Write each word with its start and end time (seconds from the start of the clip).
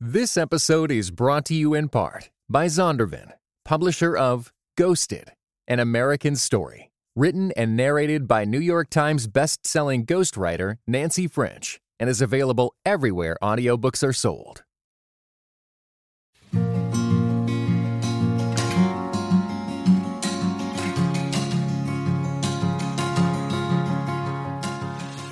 This 0.00 0.36
episode 0.36 0.92
is 0.92 1.10
brought 1.10 1.44
to 1.46 1.54
you 1.54 1.74
in 1.74 1.88
part 1.88 2.30
by 2.48 2.66
Zondervan, 2.66 3.32
publisher 3.64 4.16
of 4.16 4.52
Ghosted, 4.76 5.32
an 5.66 5.80
American 5.80 6.36
story, 6.36 6.92
written 7.16 7.50
and 7.56 7.76
narrated 7.76 8.28
by 8.28 8.44
New 8.44 8.60
York 8.60 8.90
Times 8.90 9.26
best-selling 9.26 10.06
ghostwriter 10.06 10.76
Nancy 10.86 11.26
French, 11.26 11.80
and 11.98 12.08
is 12.08 12.22
available 12.22 12.76
everywhere 12.86 13.36
audiobooks 13.42 14.06
are 14.06 14.12
sold. 14.12 14.62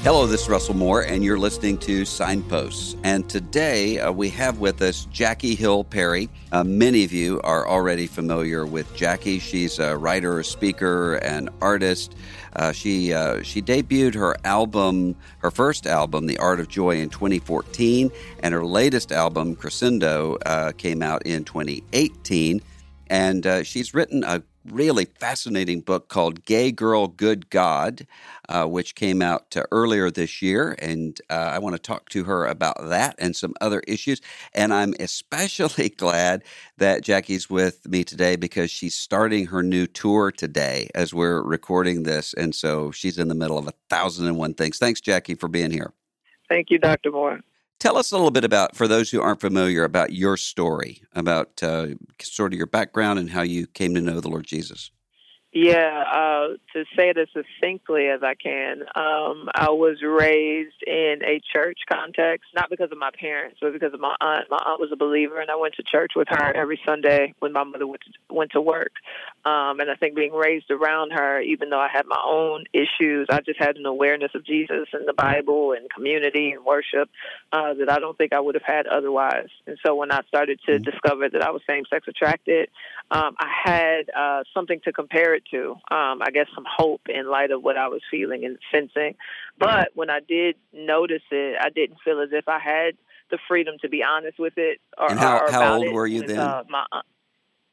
Hello, 0.06 0.24
this 0.24 0.42
is 0.42 0.48
Russell 0.48 0.76
Moore, 0.76 1.02
and 1.02 1.24
you're 1.24 1.36
listening 1.36 1.78
to 1.78 2.04
Signposts. 2.04 2.94
And 3.02 3.28
today 3.28 3.98
uh, 3.98 4.12
we 4.12 4.30
have 4.30 4.60
with 4.60 4.80
us 4.80 5.06
Jackie 5.06 5.56
Hill 5.56 5.82
Perry. 5.82 6.28
Uh, 6.52 6.62
many 6.62 7.02
of 7.02 7.12
you 7.12 7.40
are 7.40 7.66
already 7.66 8.06
familiar 8.06 8.64
with 8.64 8.94
Jackie. 8.94 9.40
She's 9.40 9.80
a 9.80 9.96
writer, 9.96 10.38
a 10.38 10.44
speaker, 10.44 11.16
and 11.24 11.50
artist. 11.60 12.14
Uh, 12.54 12.70
she 12.70 13.12
uh, 13.12 13.42
she 13.42 13.60
debuted 13.60 14.14
her 14.14 14.36
album, 14.44 15.16
her 15.38 15.50
first 15.50 15.88
album, 15.88 16.26
The 16.26 16.38
Art 16.38 16.60
of 16.60 16.68
Joy, 16.68 17.00
in 17.00 17.10
2014, 17.10 18.12
and 18.44 18.54
her 18.54 18.64
latest 18.64 19.10
album, 19.10 19.56
Crescendo, 19.56 20.38
uh, 20.46 20.70
came 20.70 21.02
out 21.02 21.26
in 21.26 21.42
2018. 21.42 22.62
And 23.08 23.44
uh, 23.44 23.64
she's 23.64 23.92
written 23.92 24.22
a 24.22 24.40
really 24.70 25.04
fascinating 25.04 25.80
book 25.80 26.08
called 26.08 26.44
Gay 26.44 26.72
Girl, 26.72 27.08
Good 27.08 27.50
God, 27.50 28.06
uh, 28.48 28.64
which 28.66 28.94
came 28.94 29.22
out 29.22 29.56
uh, 29.56 29.64
earlier 29.70 30.10
this 30.10 30.42
year. 30.42 30.76
And 30.78 31.20
uh, 31.30 31.34
I 31.34 31.58
want 31.58 31.74
to 31.74 31.82
talk 31.82 32.08
to 32.10 32.24
her 32.24 32.46
about 32.46 32.76
that 32.88 33.14
and 33.18 33.34
some 33.34 33.54
other 33.60 33.80
issues. 33.86 34.20
And 34.54 34.72
I'm 34.72 34.94
especially 35.00 35.88
glad 35.96 36.44
that 36.78 37.02
Jackie's 37.02 37.48
with 37.48 37.86
me 37.88 38.04
today 38.04 38.36
because 38.36 38.70
she's 38.70 38.94
starting 38.94 39.46
her 39.46 39.62
new 39.62 39.86
tour 39.86 40.30
today 40.30 40.88
as 40.94 41.14
we're 41.14 41.42
recording 41.42 42.02
this. 42.02 42.34
And 42.34 42.54
so 42.54 42.90
she's 42.90 43.18
in 43.18 43.28
the 43.28 43.34
middle 43.34 43.58
of 43.58 43.66
a 43.66 43.74
thousand 43.88 44.26
and 44.26 44.36
one 44.36 44.54
things. 44.54 44.78
Thanks, 44.78 45.00
Jackie, 45.00 45.34
for 45.34 45.48
being 45.48 45.70
here. 45.70 45.92
Thank 46.48 46.70
you, 46.70 46.78
Dr. 46.78 47.10
Moore. 47.10 47.40
Tell 47.78 47.98
us 47.98 48.10
a 48.10 48.16
little 48.16 48.30
bit 48.30 48.44
about, 48.44 48.74
for 48.74 48.88
those 48.88 49.10
who 49.10 49.20
aren't 49.20 49.40
familiar, 49.40 49.84
about 49.84 50.12
your 50.12 50.36
story, 50.36 51.02
about 51.14 51.62
uh, 51.62 51.88
sort 52.22 52.52
of 52.52 52.56
your 52.56 52.66
background 52.66 53.18
and 53.18 53.30
how 53.30 53.42
you 53.42 53.66
came 53.66 53.94
to 53.94 54.00
know 54.00 54.20
the 54.20 54.30
Lord 54.30 54.46
Jesus. 54.46 54.90
Yeah, 55.58 56.04
uh, 56.12 56.48
to 56.74 56.84
say 56.94 57.08
it 57.08 57.16
as 57.16 57.28
succinctly 57.32 58.08
as 58.08 58.22
I 58.22 58.34
can, 58.34 58.82
um, 58.94 59.48
I 59.54 59.70
was 59.70 60.02
raised 60.02 60.82
in 60.86 61.20
a 61.24 61.40
church 61.54 61.78
context, 61.90 62.44
not 62.54 62.68
because 62.68 62.92
of 62.92 62.98
my 62.98 63.08
parents, 63.18 63.56
but 63.62 63.72
because 63.72 63.94
of 63.94 64.00
my 64.00 64.14
aunt. 64.20 64.50
My 64.50 64.58
aunt 64.58 64.80
was 64.80 64.90
a 64.92 64.96
believer, 64.96 65.40
and 65.40 65.50
I 65.50 65.56
went 65.56 65.72
to 65.76 65.82
church 65.82 66.12
with 66.14 66.28
her 66.28 66.54
every 66.54 66.78
Sunday 66.84 67.32
when 67.38 67.54
my 67.54 67.64
mother 67.64 67.86
went 67.86 68.02
to, 68.02 68.34
went 68.34 68.50
to 68.50 68.60
work. 68.60 68.92
Um, 69.46 69.80
and 69.80 69.90
I 69.90 69.94
think 69.94 70.14
being 70.14 70.34
raised 70.34 70.70
around 70.70 71.12
her, 71.12 71.40
even 71.40 71.70
though 71.70 71.80
I 71.80 71.88
had 71.90 72.04
my 72.04 72.22
own 72.22 72.64
issues, 72.74 73.28
I 73.30 73.40
just 73.40 73.58
had 73.58 73.76
an 73.76 73.86
awareness 73.86 74.32
of 74.34 74.44
Jesus 74.44 74.88
and 74.92 75.08
the 75.08 75.14
Bible 75.14 75.72
and 75.72 75.88
community 75.88 76.50
and 76.50 76.66
worship 76.66 77.08
uh, 77.54 77.72
that 77.72 77.90
I 77.90 77.98
don't 77.98 78.18
think 78.18 78.34
I 78.34 78.40
would 78.40 78.56
have 78.56 78.62
had 78.62 78.86
otherwise. 78.86 79.48
And 79.66 79.78
so 79.82 79.94
when 79.94 80.12
I 80.12 80.20
started 80.28 80.60
to 80.66 80.72
mm-hmm. 80.72 80.82
discover 80.82 81.30
that 81.30 81.40
I 81.40 81.50
was 81.50 81.62
same 81.66 81.84
sex 81.88 82.06
attracted, 82.08 82.68
um, 83.10 83.36
I 83.38 83.48
had 83.64 84.10
uh, 84.14 84.42
something 84.52 84.80
to 84.84 84.92
compare 84.92 85.34
it 85.34 85.44
to. 85.50 85.72
Um, 85.90 86.22
I 86.22 86.30
guess 86.32 86.46
some 86.54 86.64
hope 86.66 87.02
in 87.08 87.28
light 87.30 87.50
of 87.50 87.62
what 87.62 87.76
I 87.76 87.88
was 87.88 88.02
feeling 88.10 88.44
and 88.44 88.58
sensing. 88.72 89.14
But 89.58 89.90
when 89.94 90.10
I 90.10 90.20
did 90.20 90.56
notice 90.72 91.22
it, 91.30 91.56
I 91.60 91.70
didn't 91.70 91.98
feel 92.04 92.20
as 92.20 92.30
if 92.32 92.48
I 92.48 92.58
had 92.58 92.96
the 93.30 93.38
freedom 93.48 93.76
to 93.82 93.88
be 93.88 94.02
honest 94.02 94.38
with 94.38 94.54
it. 94.56 94.80
Or, 94.98 95.10
and 95.10 95.18
how, 95.18 95.38
or 95.38 95.50
how 95.50 95.74
old 95.74 95.86
it. 95.86 95.92
were 95.92 96.06
you 96.06 96.22
then? 96.26 96.38
Uh, 96.38 96.62
my, 96.68 96.86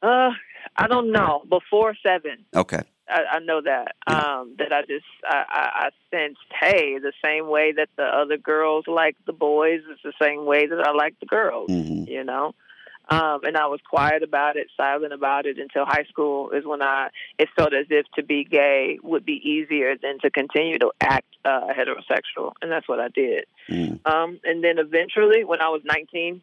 uh, 0.02 0.30
I 0.76 0.86
don't 0.88 1.12
know. 1.12 1.42
Before 1.48 1.94
seven. 2.02 2.44
Okay. 2.54 2.82
I, 3.08 3.22
I 3.32 3.38
know 3.40 3.60
that. 3.62 3.96
Yeah. 4.08 4.18
Um, 4.18 4.56
that 4.58 4.72
I 4.72 4.82
just 4.82 5.04
I, 5.28 5.44
I, 5.48 5.86
I 5.86 5.90
sensed, 6.10 6.40
hey, 6.58 6.98
the 6.98 7.12
same 7.22 7.48
way 7.48 7.72
that 7.72 7.90
the 7.96 8.04
other 8.04 8.38
girls 8.38 8.86
like 8.86 9.16
the 9.26 9.32
boys 9.32 9.80
is 9.92 9.98
the 10.02 10.14
same 10.20 10.46
way 10.46 10.66
that 10.66 10.80
I 10.80 10.92
like 10.92 11.18
the 11.20 11.26
girls. 11.26 11.70
Mm-hmm. 11.70 12.10
You 12.10 12.24
know. 12.24 12.54
Um, 13.08 13.40
and 13.44 13.56
I 13.56 13.66
was 13.66 13.80
quiet 13.88 14.22
about 14.22 14.56
it, 14.56 14.68
silent 14.76 15.12
about 15.12 15.44
it 15.44 15.58
until 15.58 15.84
high 15.84 16.04
school 16.08 16.50
is 16.50 16.64
when 16.64 16.82
I 16.82 17.08
it 17.38 17.48
felt 17.56 17.74
as 17.74 17.86
if 17.90 18.06
to 18.16 18.22
be 18.22 18.44
gay 18.44 18.98
would 19.02 19.26
be 19.26 19.40
easier 19.44 19.94
than 20.00 20.18
to 20.20 20.30
continue 20.30 20.78
to 20.78 20.90
act 21.00 21.26
uh, 21.44 21.68
heterosexual, 21.68 22.52
and 22.62 22.70
that's 22.70 22.88
what 22.88 23.00
I 23.00 23.08
did. 23.08 23.44
Mm. 23.68 24.06
Um, 24.06 24.40
and 24.44 24.64
then 24.64 24.78
eventually, 24.78 25.44
when 25.44 25.60
I 25.60 25.68
was 25.68 25.82
19, 25.84 26.40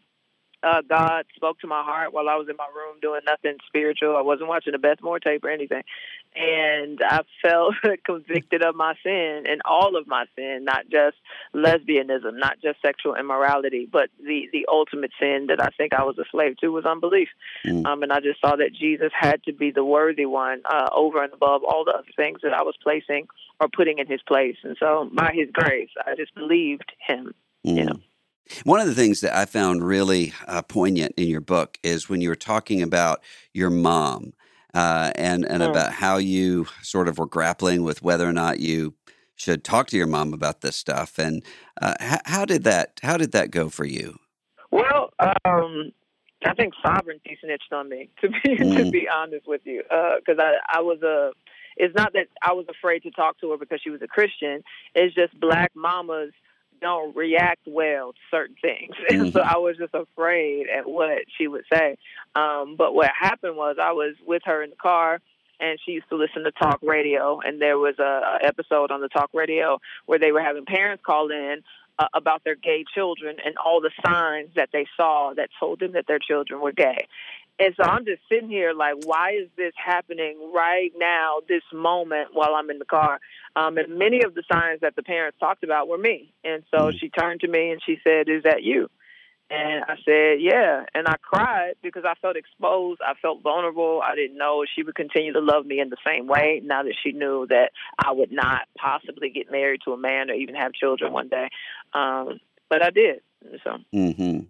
uh, 0.63 0.81
God 0.87 1.25
spoke 1.35 1.59
to 1.61 1.67
my 1.67 1.83
heart 1.83 2.13
while 2.13 2.29
I 2.29 2.35
was 2.35 2.47
in 2.49 2.55
my 2.55 2.67
room 2.75 2.97
doing 3.01 3.21
nothing 3.25 3.57
spiritual. 3.67 4.15
I 4.15 4.21
wasn't 4.21 4.49
watching 4.49 4.73
the 4.73 4.79
Beth 4.79 5.01
Moore 5.01 5.19
tape 5.19 5.43
or 5.43 5.49
anything. 5.49 5.83
And 6.35 6.99
I 7.03 7.21
felt 7.41 7.75
convicted 8.05 8.63
of 8.63 8.75
my 8.75 8.93
sin 9.03 9.43
and 9.49 9.61
all 9.65 9.97
of 9.97 10.07
my 10.07 10.25
sin, 10.35 10.63
not 10.63 10.85
just 10.89 11.17
lesbianism, 11.53 12.37
not 12.37 12.61
just 12.61 12.81
sexual 12.81 13.15
immorality, 13.15 13.87
but 13.91 14.09
the, 14.19 14.47
the 14.53 14.67
ultimate 14.71 15.11
sin 15.19 15.47
that 15.49 15.61
I 15.61 15.69
think 15.77 15.93
I 15.93 16.03
was 16.03 16.17
a 16.19 16.25
slave 16.31 16.57
to 16.57 16.69
was 16.69 16.85
unbelief. 16.85 17.29
Mm. 17.65 17.85
Um, 17.85 18.03
and 18.03 18.13
I 18.13 18.19
just 18.19 18.39
saw 18.39 18.55
that 18.55 18.73
Jesus 18.73 19.11
had 19.19 19.43
to 19.43 19.53
be 19.53 19.71
the 19.71 19.83
worthy 19.83 20.25
one 20.25 20.61
uh, 20.65 20.89
over 20.95 21.23
and 21.23 21.33
above 21.33 21.63
all 21.63 21.83
the 21.85 21.91
other 21.91 22.07
things 22.15 22.39
that 22.43 22.53
I 22.53 22.61
was 22.61 22.75
placing 22.81 23.27
or 23.59 23.67
putting 23.67 23.97
in 23.97 24.07
his 24.07 24.21
place. 24.21 24.57
And 24.63 24.77
so 24.79 25.09
by 25.11 25.33
his 25.33 25.49
grace, 25.51 25.89
I 26.05 26.15
just 26.15 26.35
believed 26.35 26.91
him. 27.05 27.33
Mm. 27.65 27.77
You 27.77 27.85
know. 27.85 27.99
One 28.63 28.79
of 28.79 28.87
the 28.87 28.95
things 28.95 29.21
that 29.21 29.35
I 29.35 29.45
found 29.45 29.83
really 29.83 30.33
uh, 30.47 30.61
poignant 30.61 31.13
in 31.17 31.27
your 31.27 31.41
book 31.41 31.77
is 31.83 32.09
when 32.09 32.21
you 32.21 32.29
were 32.29 32.35
talking 32.35 32.81
about 32.81 33.21
your 33.53 33.69
mom 33.69 34.33
uh, 34.73 35.11
and 35.15 35.45
and 35.45 35.61
mm. 35.61 35.69
about 35.69 35.93
how 35.93 36.17
you 36.17 36.67
sort 36.81 37.07
of 37.07 37.17
were 37.17 37.25
grappling 37.25 37.83
with 37.83 38.01
whether 38.01 38.27
or 38.27 38.33
not 38.33 38.59
you 38.59 38.93
should 39.35 39.63
talk 39.63 39.87
to 39.87 39.97
your 39.97 40.07
mom 40.07 40.33
about 40.33 40.61
this 40.61 40.75
stuff. 40.75 41.17
And 41.17 41.43
uh, 41.81 41.95
how, 41.99 42.19
how, 42.25 42.45
did 42.45 42.63
that 42.63 42.99
how 43.01 43.17
did 43.17 43.31
that 43.31 43.51
go 43.51 43.69
for 43.69 43.85
you? 43.85 44.19
Well, 44.69 45.11
um, 45.19 45.91
I 46.45 46.53
think 46.53 46.73
sovereignty 46.83 47.37
snitched 47.41 47.73
on 47.73 47.89
me 47.89 48.09
to 48.21 48.29
be 48.29 48.57
mm. 48.57 48.77
to 48.77 48.91
be 48.91 49.07
honest 49.09 49.47
with 49.47 49.61
you, 49.65 49.83
because 49.83 50.39
uh, 50.39 50.43
I 50.43 50.77
I 50.77 50.81
was 50.81 51.01
a. 51.01 51.31
It's 51.77 51.95
not 51.95 52.11
that 52.13 52.27
I 52.41 52.51
was 52.51 52.65
afraid 52.69 53.01
to 53.03 53.11
talk 53.11 53.39
to 53.39 53.51
her 53.51 53.57
because 53.57 53.79
she 53.81 53.89
was 53.89 54.01
a 54.01 54.07
Christian. 54.07 54.61
It's 54.93 55.15
just 55.15 55.39
black 55.39 55.71
mamas 55.73 56.33
don't 56.81 57.15
react 57.15 57.61
well 57.65 58.13
to 58.13 58.19
certain 58.29 58.55
things. 58.61 58.95
Mm-hmm. 58.95 59.21
And 59.21 59.33
so 59.33 59.41
I 59.41 59.57
was 59.57 59.77
just 59.77 59.93
afraid 59.93 60.67
at 60.67 60.89
what 60.89 61.19
she 61.37 61.47
would 61.47 61.63
say. 61.71 61.97
Um, 62.35 62.75
but 62.77 62.93
what 62.93 63.11
happened 63.17 63.55
was 63.55 63.77
I 63.81 63.91
was 63.91 64.15
with 64.25 64.41
her 64.45 64.63
in 64.63 64.71
the 64.71 64.75
car 64.75 65.19
and 65.59 65.79
she 65.85 65.91
used 65.91 66.09
to 66.09 66.15
listen 66.15 66.43
to 66.43 66.51
talk 66.51 66.79
radio 66.81 67.39
and 67.39 67.61
there 67.61 67.77
was 67.77 67.95
a, 67.99 68.03
a 68.03 68.39
episode 68.41 68.91
on 68.91 69.01
the 69.01 69.09
talk 69.09 69.29
radio 69.33 69.79
where 70.07 70.17
they 70.17 70.31
were 70.31 70.41
having 70.41 70.65
parents 70.65 71.03
call 71.05 71.29
in 71.29 71.61
uh, 71.99 72.07
about 72.13 72.43
their 72.43 72.55
gay 72.55 72.83
children 72.93 73.37
and 73.45 73.55
all 73.63 73.79
the 73.79 73.91
signs 74.03 74.49
that 74.55 74.69
they 74.73 74.87
saw 74.97 75.33
that 75.35 75.49
told 75.59 75.79
them 75.79 75.91
that 75.91 76.07
their 76.07 76.19
children 76.19 76.59
were 76.59 76.71
gay. 76.71 77.07
And 77.61 77.75
so 77.77 77.83
I'm 77.83 78.05
just 78.05 78.21
sitting 78.27 78.49
here 78.49 78.73
like, 78.73 78.95
why 79.05 79.33
is 79.33 79.47
this 79.55 79.73
happening 79.75 80.51
right 80.53 80.91
now, 80.97 81.37
this 81.47 81.61
moment, 81.71 82.29
while 82.33 82.55
I'm 82.55 82.71
in 82.71 82.79
the 82.79 82.85
car? 82.85 83.19
Um, 83.55 83.77
and 83.77 83.99
many 83.99 84.23
of 84.23 84.33
the 84.33 84.43
signs 84.51 84.81
that 84.81 84.95
the 84.95 85.03
parents 85.03 85.37
talked 85.39 85.63
about 85.63 85.87
were 85.87 85.97
me. 85.99 86.33
And 86.43 86.63
so 86.71 86.87
mm. 86.87 86.99
she 86.99 87.09
turned 87.09 87.41
to 87.41 87.47
me 87.47 87.69
and 87.69 87.79
she 87.85 87.97
said, 88.03 88.29
Is 88.29 88.43
that 88.43 88.63
you? 88.63 88.89
And 89.51 89.83
I 89.83 89.95
said, 90.05 90.37
yeah. 90.39 90.85
And 90.95 91.09
I 91.09 91.15
cried 91.21 91.73
because 91.83 92.03
I 92.05 92.13
felt 92.21 92.37
exposed. 92.37 93.01
I 93.05 93.15
felt 93.21 93.43
vulnerable. 93.43 94.01
I 94.01 94.15
didn't 94.15 94.37
know 94.37 94.63
she 94.73 94.81
would 94.81 94.95
continue 94.95 95.33
to 95.33 95.41
love 95.41 95.65
me 95.65 95.81
in 95.81 95.89
the 95.89 95.97
same 96.07 96.25
way 96.27 96.61
now 96.63 96.83
that 96.83 96.95
she 97.03 97.11
knew 97.11 97.47
that 97.49 97.71
I 97.99 98.13
would 98.13 98.31
not 98.31 98.61
possibly 98.77 99.29
get 99.29 99.51
married 99.51 99.81
to 99.83 99.91
a 99.91 99.97
man 99.97 100.29
or 100.29 100.35
even 100.35 100.55
have 100.55 100.71
children 100.71 101.11
one 101.11 101.27
day. 101.27 101.49
Um, 101.93 102.39
but 102.69 102.81
I 102.81 102.91
did. 102.91 103.19
So. 103.65 103.77
Mm-hmm. 103.93 104.45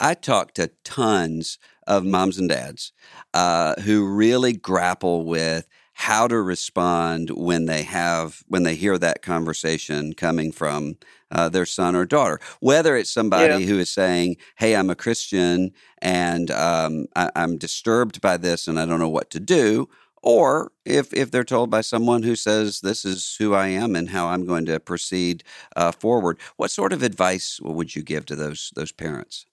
I 0.00 0.14
talk 0.14 0.54
to 0.54 0.70
tons 0.84 1.58
of 1.86 2.04
moms 2.04 2.38
and 2.38 2.48
dads 2.48 2.92
uh, 3.32 3.74
who 3.82 4.06
really 4.06 4.52
grapple 4.52 5.24
with 5.24 5.66
how 5.94 6.26
to 6.26 6.40
respond 6.40 7.30
when 7.30 7.66
they 7.66 7.82
have 7.82 8.42
when 8.48 8.64
they 8.64 8.74
hear 8.74 8.98
that 8.98 9.22
conversation 9.22 10.12
coming 10.12 10.50
from 10.50 10.96
uh, 11.30 11.48
their 11.48 11.66
son 11.66 11.94
or 11.94 12.04
daughter 12.04 12.40
whether 12.58 12.96
it's 12.96 13.10
somebody 13.10 13.62
yeah. 13.62 13.66
who 13.66 13.78
is 13.78 13.90
saying 13.90 14.36
hey 14.56 14.74
i'm 14.74 14.90
a 14.90 14.96
christian 14.96 15.70
and 16.02 16.50
um, 16.50 17.06
I, 17.14 17.30
i'm 17.36 17.56
disturbed 17.58 18.20
by 18.20 18.36
this 18.36 18.66
and 18.66 18.78
i 18.80 18.84
don't 18.84 18.98
know 18.98 19.08
what 19.08 19.30
to 19.30 19.40
do 19.40 19.88
or 20.24 20.72
if 20.86 21.12
if 21.12 21.30
they're 21.30 21.44
told 21.44 21.70
by 21.70 21.82
someone 21.82 22.22
who 22.22 22.34
says 22.34 22.80
this 22.80 23.04
is 23.04 23.36
who 23.38 23.52
I 23.54 23.68
am 23.68 23.94
and 23.94 24.08
how 24.08 24.28
I'm 24.28 24.46
going 24.46 24.64
to 24.66 24.80
proceed 24.80 25.44
uh, 25.76 25.92
forward, 25.92 26.38
what 26.56 26.70
sort 26.70 26.94
of 26.94 27.02
advice 27.02 27.60
would 27.60 27.94
you 27.94 28.02
give 28.02 28.24
to 28.26 28.34
those 28.34 28.72
those 28.74 28.90
parents? 28.90 29.44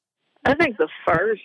I 0.46 0.56
think 0.56 0.78
the 0.78 0.90
first 1.06 1.42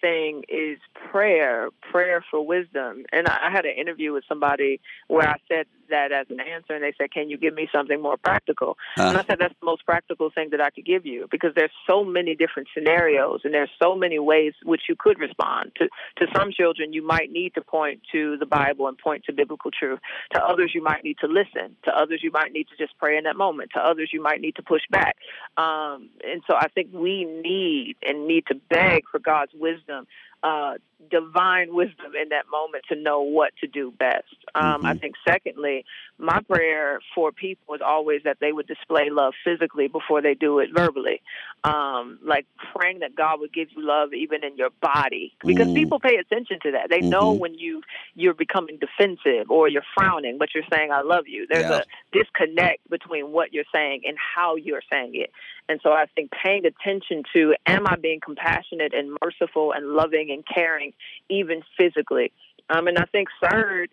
thing 0.00 0.44
is 0.48 0.78
prayer, 1.10 1.70
prayer 1.90 2.24
for 2.30 2.44
wisdom. 2.44 3.04
And 3.12 3.26
I 3.26 3.50
had 3.50 3.64
an 3.64 3.72
interview 3.76 4.12
with 4.12 4.24
somebody 4.28 4.80
where 5.08 5.28
I 5.28 5.36
said 5.48 5.66
that 5.90 6.12
as 6.12 6.26
an 6.30 6.40
answer, 6.40 6.74
and 6.74 6.82
they 6.82 6.92
said, 6.98 7.12
"Can 7.12 7.28
you 7.30 7.36
give 7.36 7.54
me 7.54 7.68
something 7.72 8.00
more 8.00 8.16
practical?" 8.16 8.76
Uh. 8.96 9.08
And 9.08 9.18
I 9.18 9.24
said, 9.24 9.38
"That's 9.38 9.54
the 9.60 9.66
most 9.66 9.84
practical 9.84 10.30
thing 10.30 10.50
that 10.50 10.60
I 10.60 10.70
could 10.70 10.84
give 10.84 11.06
you 11.06 11.26
because 11.30 11.52
there's 11.54 11.72
so 11.88 12.04
many 12.04 12.34
different 12.34 12.68
scenarios, 12.74 13.40
and 13.44 13.54
there's 13.54 13.70
so 13.82 13.94
many 13.94 14.18
ways 14.18 14.54
which 14.64 14.82
you 14.88 14.96
could 14.98 15.18
respond 15.18 15.72
to. 15.76 15.88
To 16.18 16.26
some 16.36 16.52
children, 16.52 16.92
you 16.92 17.02
might 17.02 17.30
need 17.30 17.54
to 17.54 17.60
point 17.60 18.02
to 18.12 18.36
the 18.38 18.46
Bible 18.46 18.88
and 18.88 18.96
point 18.98 19.24
to 19.24 19.32
biblical 19.32 19.70
truth. 19.70 20.00
To 20.34 20.44
others, 20.44 20.72
you 20.74 20.82
might 20.82 21.04
need 21.04 21.18
to 21.20 21.26
listen. 21.26 21.76
To 21.84 21.96
others, 21.96 22.20
you 22.22 22.30
might 22.30 22.52
need 22.52 22.68
to 22.68 22.76
just 22.76 22.96
pray 22.98 23.16
in 23.16 23.24
that 23.24 23.36
moment. 23.36 23.70
To 23.74 23.80
others, 23.80 24.10
you 24.12 24.22
might 24.22 24.40
need 24.40 24.56
to 24.56 24.62
push 24.62 24.82
back. 24.90 25.16
Um, 25.56 26.10
and 26.24 26.42
so 26.48 26.56
I 26.56 26.68
think 26.68 26.88
we 26.92 27.24
need 27.24 27.96
and 28.06 28.26
need 28.26 28.46
to 28.48 28.54
beg 28.54 29.04
for 29.10 29.18
God's 29.18 29.52
wisdom 29.54 30.06
uh, 30.42 30.74
divine 31.10 31.74
wisdom 31.74 32.12
in 32.20 32.28
that 32.30 32.44
moment 32.50 32.84
to 32.88 32.96
know 32.96 33.22
what 33.22 33.52
to 33.60 33.66
do 33.66 33.92
best. 33.98 34.24
Um, 34.54 34.62
mm-hmm. 34.62 34.86
I 34.86 34.94
think, 34.94 35.14
secondly, 35.26 35.77
my 36.18 36.40
prayer 36.40 37.00
for 37.14 37.32
people 37.32 37.74
is 37.74 37.80
always 37.84 38.22
that 38.24 38.38
they 38.40 38.52
would 38.52 38.66
display 38.66 39.10
love 39.10 39.34
physically 39.44 39.88
before 39.88 40.20
they 40.20 40.34
do 40.34 40.58
it 40.58 40.70
verbally. 40.74 41.20
Um, 41.64 42.18
like 42.22 42.46
praying 42.74 43.00
that 43.00 43.14
God 43.14 43.40
would 43.40 43.52
give 43.52 43.68
you 43.76 43.86
love 43.86 44.12
even 44.12 44.44
in 44.44 44.56
your 44.56 44.70
body, 44.80 45.32
because 45.44 45.66
mm-hmm. 45.66 45.74
people 45.74 46.00
pay 46.00 46.16
attention 46.16 46.58
to 46.62 46.72
that. 46.72 46.88
They 46.90 47.00
mm-hmm. 47.00 47.10
know 47.10 47.32
when 47.32 47.54
you 47.54 47.82
you're 48.14 48.34
becoming 48.34 48.78
defensive 48.78 49.50
or 49.50 49.68
you're 49.68 49.82
frowning, 49.96 50.38
but 50.38 50.50
you're 50.54 50.64
saying 50.72 50.92
"I 50.92 51.02
love 51.02 51.26
you." 51.26 51.46
There's 51.48 51.70
yeah. 51.70 51.80
a 51.80 52.16
disconnect 52.16 52.88
between 52.90 53.32
what 53.32 53.52
you're 53.52 53.64
saying 53.72 54.02
and 54.06 54.16
how 54.18 54.56
you're 54.56 54.82
saying 54.90 55.12
it. 55.14 55.30
And 55.68 55.80
so 55.82 55.90
I 55.90 56.06
think 56.14 56.30
paying 56.30 56.64
attention 56.64 57.22
to 57.34 57.54
am 57.66 57.86
I 57.86 57.96
being 57.96 58.20
compassionate 58.20 58.94
and 58.94 59.16
merciful 59.22 59.72
and 59.72 59.88
loving 59.88 60.30
and 60.30 60.44
caring, 60.46 60.92
even 61.28 61.62
physically. 61.76 62.32
Um, 62.70 62.86
and 62.86 62.98
I 62.98 63.04
think 63.04 63.28
third, 63.42 63.90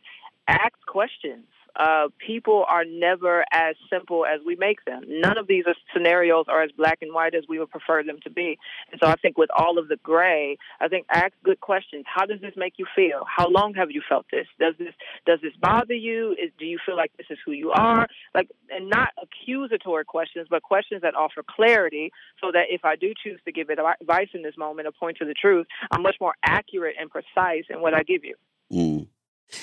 ask 0.48 0.74
questions 0.86 1.46
uh, 1.78 2.08
people 2.26 2.66
are 2.68 2.86
never 2.86 3.44
as 3.52 3.76
simple 3.92 4.26
as 4.26 4.40
we 4.46 4.56
make 4.56 4.84
them. 4.86 5.04
None 5.08 5.38
of 5.38 5.48
these 5.48 5.66
scenarios 5.94 6.46
are 6.48 6.62
as 6.62 6.72
black 6.72 7.00
and 7.02 7.14
white 7.14 7.36
as 7.36 7.44
we 7.48 7.60
would 7.60 7.70
prefer 7.70 8.04
them 8.04 8.20
to 8.24 8.30
be. 8.30 8.58
And 8.92 9.00
so 9.02 9.10
I 9.10 9.16
think 9.16 9.38
with 9.38 9.50
all 9.58 9.78
of 9.78 9.88
the 9.88 9.98
gray, 9.98 10.58
I 10.80 10.88
think 10.88 11.06
ask 11.10 11.34
good 11.44 11.60
questions. 11.60 12.06
How 12.08 12.26
does 12.26 12.42
this 12.42 12.54
make 12.56 12.74
you 12.78 12.86
feel? 12.96 13.26
How 13.28 13.48
long 13.50 13.74
have 13.76 13.92
you 13.92 14.02
felt 14.08 14.26
this? 14.32 14.48
Does 14.60 14.76
this 14.78 14.94
does 15.26 15.40
this 15.42 15.54
bother 15.60 15.94
you? 15.94 16.32
Is, 16.32 16.52
do 16.58 16.66
you 16.66 16.80
feel 16.86 16.96
like 16.96 17.12
this 17.18 17.28
is 17.30 17.38
who 17.46 17.52
you 17.52 17.72
are? 17.72 18.08
Like, 18.34 18.50
and 18.70 18.90
not 18.90 19.10
accusatory 19.22 20.06
questions, 20.06 20.48
but 20.50 20.64
questions 20.64 21.02
that 21.02 21.16
offer 21.16 21.44
clarity, 21.44 22.12
so 22.42 22.52
that 22.52 22.66
if 22.70 22.86
I 22.86 22.96
do 22.96 23.14
choose 23.22 23.40
to 23.46 23.52
give 23.52 23.70
advice 23.70 24.30
in 24.34 24.44
this 24.44 24.58
moment 24.58 24.88
or 24.88 24.92
point 24.92 25.18
to 25.18 25.26
the 25.26 25.34
truth, 25.34 25.68
I'm 25.92 26.02
much 26.02 26.16
more 26.20 26.36
accurate 26.44 26.96
and 27.00 27.10
precise 27.10 27.66
in 27.70 27.82
what 27.82 27.94
I 27.94 28.04
give 28.04 28.24
you. 28.24 28.36
Mm. 28.72 29.08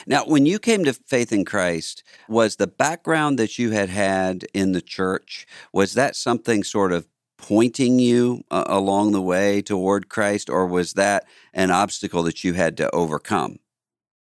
Now, 0.06 0.25
when 0.25 0.46
you 0.46 0.58
came 0.58 0.84
to 0.84 0.93
faith 0.93 1.32
in 1.32 1.44
Christ, 1.44 2.02
was 2.29 2.56
the 2.56 2.67
background 2.67 3.38
that 3.38 3.58
you 3.58 3.70
had 3.70 3.88
had 3.88 4.44
in 4.55 4.73
the 4.73 4.81
church, 4.81 5.46
was 5.73 5.94
that 5.94 6.17
something 6.17 6.64
sort 6.64 6.93
of 6.93 7.06
pointing 7.37 7.99
you 7.99 8.44
uh, 8.50 8.64
along 8.67 9.12
the 9.12 9.20
way 9.20 9.61
toward 9.62 10.08
Christ, 10.08 10.49
or 10.49 10.67
was 10.67 10.93
that 10.94 11.26
an 11.52 11.70
obstacle 11.70 12.23
that 12.23 12.44
you 12.44 12.55
had 12.55 12.76
to 12.76 12.94
overcome, 12.94 13.58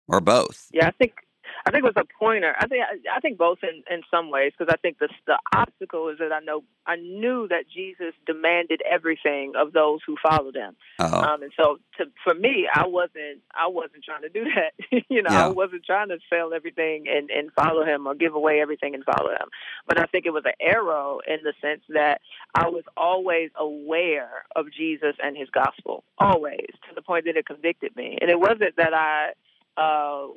or 0.07 0.19
both? 0.19 0.67
Yeah, 0.71 0.87
I 0.87 0.91
think 0.91 1.13
I 1.65 1.71
think 1.71 1.83
it 1.83 1.93
was 1.95 2.03
a 2.03 2.19
pointer. 2.19 2.55
I 2.59 2.67
think 2.67 2.83
I 3.13 3.19
think 3.19 3.37
both 3.37 3.59
in 3.63 3.83
in 3.93 4.01
some 4.09 4.29
ways 4.29 4.53
because 4.57 4.73
I 4.73 4.77
think 4.77 4.99
the 4.99 5.09
the 5.27 5.37
obstacle 5.53 6.09
is 6.09 6.17
that 6.19 6.31
I 6.31 6.39
know 6.39 6.63
I 6.85 6.95
knew 6.95 7.47
that 7.49 7.65
Jesus 7.73 8.13
demanded 8.25 8.81
everything 8.89 9.53
of 9.55 9.73
those 9.73 9.99
who 10.05 10.17
followed 10.21 10.55
him, 10.55 10.75
uh-huh. 10.99 11.17
um, 11.17 11.43
and 11.43 11.51
so 11.55 11.77
to, 11.97 12.05
for 12.23 12.33
me, 12.33 12.67
I 12.73 12.87
wasn't 12.87 13.41
I 13.53 13.67
wasn't 13.67 14.03
trying 14.03 14.23
to 14.23 14.29
do 14.29 14.45
that. 14.55 15.03
you 15.09 15.21
know, 15.21 15.31
yeah. 15.31 15.45
I 15.45 15.49
wasn't 15.49 15.85
trying 15.85 16.09
to 16.09 16.17
sell 16.29 16.53
everything 16.53 17.05
and 17.07 17.29
and 17.29 17.51
follow 17.53 17.85
him 17.85 18.07
or 18.07 18.15
give 18.15 18.33
away 18.33 18.61
everything 18.61 18.95
and 18.95 19.03
follow 19.03 19.31
him. 19.31 19.49
But 19.87 19.99
I 19.99 20.05
think 20.05 20.25
it 20.25 20.33
was 20.33 20.43
an 20.45 20.53
arrow 20.59 21.19
in 21.27 21.39
the 21.43 21.53
sense 21.61 21.81
that 21.89 22.21
I 22.55 22.69
was 22.69 22.83
always 22.97 23.51
aware 23.55 24.45
of 24.55 24.71
Jesus 24.71 25.15
and 25.23 25.37
his 25.37 25.49
gospel, 25.49 26.03
always 26.17 26.67
to 26.89 26.95
the 26.95 27.01
point 27.01 27.25
that 27.25 27.37
it 27.37 27.45
convicted 27.45 27.95
me, 27.95 28.17
and 28.19 28.29
it 28.29 28.39
wasn't 28.39 28.75
that 28.77 28.93
I 28.93 29.33
uh, 29.77 30.27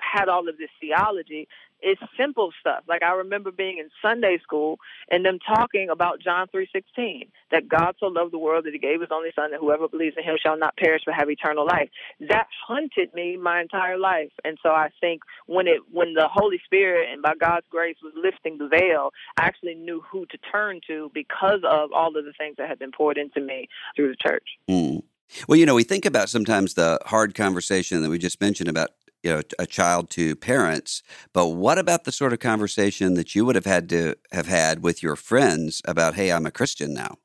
had 0.00 0.28
all 0.28 0.48
of 0.48 0.58
this 0.58 0.70
theology. 0.80 1.48
It's 1.84 2.00
simple 2.16 2.52
stuff. 2.60 2.84
Like 2.86 3.02
I 3.02 3.12
remember 3.14 3.50
being 3.50 3.78
in 3.78 3.88
Sunday 4.00 4.38
school 4.40 4.78
and 5.10 5.24
them 5.24 5.40
talking 5.40 5.88
about 5.90 6.20
John 6.20 6.46
three 6.46 6.68
sixteen, 6.72 7.24
that 7.50 7.68
God 7.68 7.96
so 7.98 8.06
loved 8.06 8.32
the 8.32 8.38
world 8.38 8.66
that 8.66 8.72
He 8.72 8.78
gave 8.78 9.00
His 9.00 9.10
only 9.10 9.30
Son, 9.34 9.50
that 9.50 9.58
whoever 9.58 9.88
believes 9.88 10.14
in 10.16 10.22
Him 10.22 10.36
shall 10.40 10.56
not 10.56 10.76
perish 10.76 11.02
but 11.04 11.16
have 11.16 11.28
eternal 11.28 11.66
life. 11.66 11.88
That 12.20 12.46
hunted 12.68 13.12
me 13.14 13.36
my 13.36 13.60
entire 13.60 13.98
life, 13.98 14.30
and 14.44 14.58
so 14.62 14.68
I 14.68 14.90
think 15.00 15.22
when 15.46 15.66
it 15.66 15.80
when 15.90 16.14
the 16.14 16.28
Holy 16.28 16.60
Spirit 16.64 17.08
and 17.12 17.20
by 17.20 17.34
God's 17.34 17.66
grace 17.68 17.96
was 18.00 18.12
lifting 18.16 18.58
the 18.58 18.68
veil, 18.68 19.12
I 19.36 19.46
actually 19.46 19.74
knew 19.74 20.04
who 20.08 20.24
to 20.26 20.38
turn 20.52 20.80
to 20.86 21.10
because 21.12 21.62
of 21.64 21.90
all 21.92 22.16
of 22.16 22.24
the 22.24 22.32
things 22.38 22.56
that 22.58 22.68
had 22.68 22.78
been 22.78 22.92
poured 22.92 23.18
into 23.18 23.40
me 23.40 23.68
through 23.96 24.10
the 24.10 24.16
church. 24.16 24.46
Mm. 24.70 25.02
Well, 25.48 25.58
you 25.58 25.66
know, 25.66 25.74
we 25.74 25.84
think 25.84 26.04
about 26.04 26.28
sometimes 26.28 26.74
the 26.74 26.98
hard 27.06 27.34
conversation 27.34 28.02
that 28.02 28.10
we 28.10 28.18
just 28.18 28.40
mentioned 28.40 28.68
about 28.68 28.90
you 29.22 29.30
know 29.30 29.42
a 29.58 29.66
child 29.66 30.10
to 30.10 30.34
parents 30.34 31.02
but 31.32 31.50
what 31.50 31.78
about 31.78 32.02
the 32.02 32.10
sort 32.10 32.32
of 32.32 32.40
conversation 32.40 33.14
that 33.14 33.34
you 33.34 33.44
would 33.44 33.54
have 33.54 33.64
had 33.64 33.88
to 33.88 34.16
have 34.32 34.48
had 34.48 34.82
with 34.82 35.00
your 35.02 35.14
friends 35.14 35.80
about 35.84 36.14
hey 36.14 36.32
i'm 36.32 36.44
a 36.44 36.50
christian 36.50 36.92
now. 36.92 37.16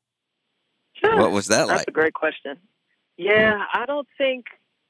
Sure. 0.93 1.17
what 1.17 1.31
was 1.31 1.47
that 1.47 1.67
that's 1.67 1.79
like? 1.79 1.87
a 1.87 1.91
great 1.91 2.13
question. 2.13 2.57
Yeah 3.17 3.65
i 3.73 3.85
don't 3.87 4.07
think 4.17 4.45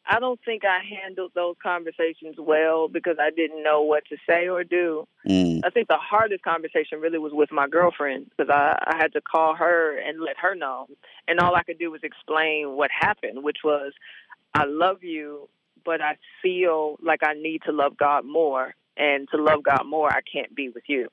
I 0.09 0.19
don't 0.19 0.39
think 0.45 0.63
I 0.63 0.79
handled 0.83 1.31
those 1.35 1.55
conversations 1.61 2.35
well 2.37 2.87
because 2.87 3.17
I 3.19 3.29
didn't 3.29 3.63
know 3.63 3.81
what 3.81 4.03
to 4.09 4.17
say 4.27 4.47
or 4.47 4.63
do. 4.63 5.07
Mm. 5.27 5.61
I 5.65 5.69
think 5.69 5.87
the 5.87 5.97
hardest 5.97 6.43
conversation 6.43 6.99
really 7.01 7.17
was 7.17 7.33
with 7.33 7.51
my 7.51 7.67
girlfriend 7.67 8.29
because 8.29 8.49
I, 8.49 8.77
I 8.87 8.97
had 8.97 9.11
to 9.13 9.21
call 9.21 9.55
her 9.55 9.97
and 9.99 10.21
let 10.21 10.37
her 10.37 10.55
know. 10.55 10.87
And 11.27 11.39
all 11.39 11.55
I 11.55 11.63
could 11.63 11.79
do 11.79 11.91
was 11.91 12.01
explain 12.03 12.77
what 12.77 12.89
happened, 12.91 13.43
which 13.43 13.57
was 13.63 13.93
I 14.53 14.65
love 14.65 15.03
you, 15.03 15.49
but 15.83 16.01
I 16.01 16.17
feel 16.41 16.97
like 17.01 17.21
I 17.23 17.33
need 17.33 17.61
to 17.65 17.71
love 17.71 17.97
God 17.97 18.25
more. 18.25 18.75
And 18.97 19.27
to 19.29 19.41
love 19.41 19.63
God 19.63 19.83
more, 19.85 20.11
I 20.11 20.21
can't 20.21 20.55
be 20.55 20.69
with 20.69 20.83
you 20.87 21.07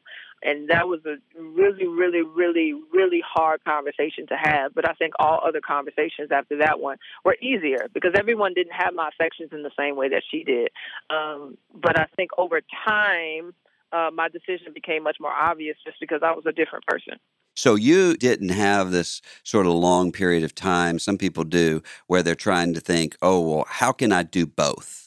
and 0.45 0.69
that 0.69 0.87
was 0.87 1.00
a 1.07 1.17
really, 1.41 1.87
really, 1.87 2.23
really, 2.23 2.75
really 2.93 3.23
hard 3.26 3.64
conversation 3.64 4.26
to 4.29 4.37
have. 4.37 4.75
But 4.75 4.88
I 4.88 4.93
think 4.93 5.14
all 5.19 5.41
other 5.45 5.61
conversations 5.67 6.31
after 6.31 6.59
that 6.59 6.81
one 6.81 6.99
were 7.25 7.37
easier 7.41 7.88
because 7.93 8.12
everyone 8.17 8.53
didn't 8.55 8.75
have 8.75 8.95
my 8.95 9.09
affections 9.09 9.50
in 9.53 9.62
the 9.62 9.71
same 9.76 9.97
way 9.97 10.11
that 10.11 10.23
she 10.31 10.45
did. 10.45 10.69
Um, 11.09 11.57
but 11.75 11.99
I 11.99 12.07
think 12.14 12.31
over 12.37 12.61
time, 12.87 13.55
uh, 13.93 14.11
my 14.12 14.29
decision 14.29 14.73
became 14.75 15.03
much 15.03 15.17
more 15.19 15.33
obvious 15.33 15.76
just 15.85 15.99
because 15.99 16.21
I 16.23 16.33
was 16.33 16.45
a 16.47 16.53
different 16.53 16.85
person. 16.87 17.14
So 17.57 17.76
you 17.76 18.17
didn't 18.17 18.49
have 18.50 18.91
this 18.91 19.23
sort 19.45 19.67
of 19.67 19.73
long 19.73 20.12
period 20.12 20.43
of 20.43 20.55
time. 20.55 20.99
Some 20.99 21.17
people 21.17 21.45
do, 21.45 21.83
where 22.09 22.23
they're 22.23 22.35
trying 22.35 22.75
to 22.75 22.81
think, 22.81 23.17
"Oh, 23.23 23.41
well, 23.41 23.64
how 23.69 23.93
can 23.93 24.12
I 24.12 24.25
do 24.25 24.45
both?" 24.45 25.03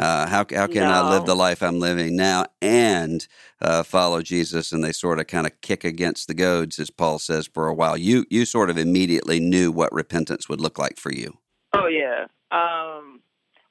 Uh, 0.00 0.26
how 0.26 0.46
how 0.50 0.66
can 0.66 0.82
no. 0.84 0.90
I 0.90 1.10
live 1.10 1.26
the 1.26 1.36
life 1.36 1.62
I'm 1.62 1.78
living 1.78 2.16
now 2.16 2.46
and 2.62 3.26
uh, 3.60 3.82
follow 3.82 4.22
Jesus? 4.22 4.72
And 4.72 4.82
they 4.82 4.92
sort 4.92 5.20
of 5.20 5.26
kind 5.26 5.46
of 5.46 5.60
kick 5.60 5.84
against 5.84 6.26
the 6.26 6.32
goads, 6.32 6.78
as 6.78 6.88
Paul 6.88 7.18
says, 7.18 7.46
for 7.46 7.68
a 7.68 7.74
while. 7.74 7.98
You 7.98 8.24
you 8.30 8.46
sort 8.46 8.70
of 8.70 8.78
immediately 8.78 9.40
knew 9.40 9.70
what 9.70 9.92
repentance 9.92 10.48
would 10.48 10.60
look 10.60 10.78
like 10.78 10.96
for 10.96 11.12
you. 11.12 11.36
Oh 11.74 11.86
yeah, 11.86 12.26
um, 12.50 13.20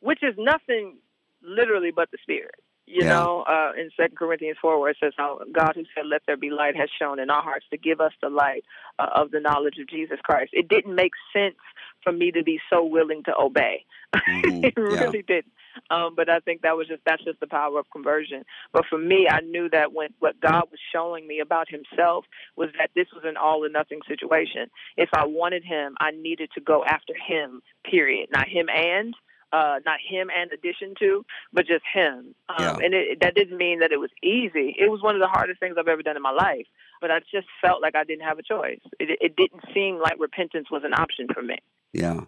which 0.01 0.21
is 0.21 0.35
nothing 0.37 0.97
literally 1.41 1.89
but 1.89 2.11
the 2.11 2.19
Spirit. 2.21 2.61
You 2.89 3.03
yeah. 3.03 3.09
know, 3.09 3.43
uh, 3.47 3.73
in 3.79 3.91
Second 3.95 4.17
Corinthians 4.17 4.57
four, 4.59 4.79
where 4.79 4.89
it 4.89 4.97
says 4.99 5.13
how 5.15 5.39
God 5.53 5.73
who 5.75 5.83
said, 5.93 6.07
"Let 6.07 6.23
there 6.25 6.35
be 6.35 6.49
light," 6.49 6.75
has 6.75 6.89
shone 6.97 7.19
in 7.19 7.29
our 7.29 7.43
hearts 7.43 7.67
to 7.69 7.77
give 7.77 8.01
us 8.01 8.13
the 8.19 8.29
light 8.29 8.65
uh, 8.97 9.09
of 9.13 9.29
the 9.29 9.39
knowledge 9.39 9.77
of 9.79 9.87
Jesus 9.87 10.17
Christ. 10.23 10.49
It 10.53 10.69
didn't 10.69 10.95
make 10.95 11.11
sense 11.31 11.59
for 12.03 12.11
me 12.11 12.31
to 12.31 12.43
be 12.43 12.59
so 12.67 12.83
willing 12.83 13.21
to 13.25 13.37
obey. 13.37 13.85
Mm-hmm. 14.15 14.63
it 14.65 14.73
really 14.75 15.19
yeah. 15.19 15.35
didn't. 15.35 15.53
Um, 15.91 16.15
but 16.15 16.29
I 16.29 16.39
think 16.39 16.63
that 16.63 16.75
was 16.75 16.87
just 16.87 17.03
that's 17.05 17.23
just 17.23 17.39
the 17.39 17.47
power 17.47 17.77
of 17.77 17.85
conversion. 17.91 18.43
But 18.73 18.85
for 18.89 18.97
me, 18.97 19.27
I 19.29 19.41
knew 19.41 19.69
that 19.69 19.93
when 19.93 20.09
what 20.17 20.41
God 20.41 20.63
was 20.71 20.79
showing 20.91 21.27
me 21.27 21.41
about 21.41 21.67
Himself 21.69 22.25
was 22.55 22.69
that 22.79 22.89
this 22.95 23.07
was 23.13 23.23
an 23.23 23.37
all 23.37 23.63
or 23.63 23.69
nothing 23.69 23.99
situation. 24.07 24.71
If 24.97 25.09
I 25.13 25.27
wanted 25.27 25.63
Him, 25.63 25.95
I 25.99 26.09
needed 26.09 26.49
to 26.55 26.61
go 26.61 26.83
after 26.83 27.13
Him. 27.13 27.61
Period. 27.83 28.29
Not 28.31 28.47
Him 28.47 28.67
and 28.67 29.13
uh, 29.51 29.79
not 29.85 29.99
him 30.07 30.29
and 30.35 30.51
addition 30.51 30.93
to, 30.99 31.25
but 31.53 31.65
just 31.65 31.83
him. 31.91 32.35
Um, 32.49 32.55
yeah. 32.59 32.77
And 32.81 32.93
it, 32.93 33.19
that 33.21 33.35
didn't 33.35 33.57
mean 33.57 33.79
that 33.79 33.91
it 33.91 33.99
was 33.99 34.11
easy. 34.23 34.75
It 34.77 34.89
was 34.89 35.01
one 35.01 35.15
of 35.15 35.21
the 35.21 35.27
hardest 35.27 35.59
things 35.59 35.75
I've 35.79 35.87
ever 35.87 36.03
done 36.03 36.15
in 36.15 36.21
my 36.21 36.31
life. 36.31 36.67
But 37.01 37.11
I 37.11 37.19
just 37.31 37.47
felt 37.61 37.81
like 37.81 37.95
I 37.95 38.03
didn't 38.03 38.25
have 38.25 38.39
a 38.39 38.43
choice. 38.43 38.81
It, 38.99 39.17
it 39.21 39.35
didn't 39.35 39.63
seem 39.73 39.99
like 39.99 40.19
repentance 40.19 40.69
was 40.69 40.83
an 40.83 40.93
option 40.93 41.27
for 41.33 41.41
me. 41.41 41.57
Yeah. 41.93 42.21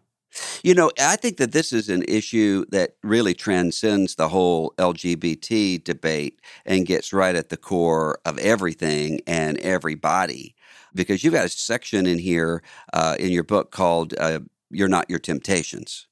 You 0.64 0.74
know, 0.74 0.92
I 1.00 1.16
think 1.16 1.38
that 1.38 1.52
this 1.52 1.74
is 1.74 1.90
an 1.90 2.04
issue 2.08 2.66
that 2.70 2.96
really 3.04 3.34
transcends 3.34 4.16
the 4.16 4.30
whole 4.30 4.74
LGBT 4.78 5.84
debate 5.84 6.40
and 6.66 6.86
gets 6.86 7.12
right 7.12 7.36
at 7.36 7.50
the 7.50 7.58
core 7.58 8.20
of 8.26 8.38
everything 8.38 9.22
and 9.28 9.58
everybody. 9.58 10.56
Because 10.94 11.24
you've 11.24 11.34
got 11.34 11.46
a 11.46 11.50
section 11.50 12.06
in 12.06 12.20
here 12.20 12.64
uh, 12.94 13.16
in 13.20 13.32
your 13.32 13.44
book 13.44 13.72
called 13.72 14.14
uh, 14.18 14.40
"You're 14.70 14.90
Not 14.90 15.10
Your 15.10 15.20
Temptations," 15.20 16.08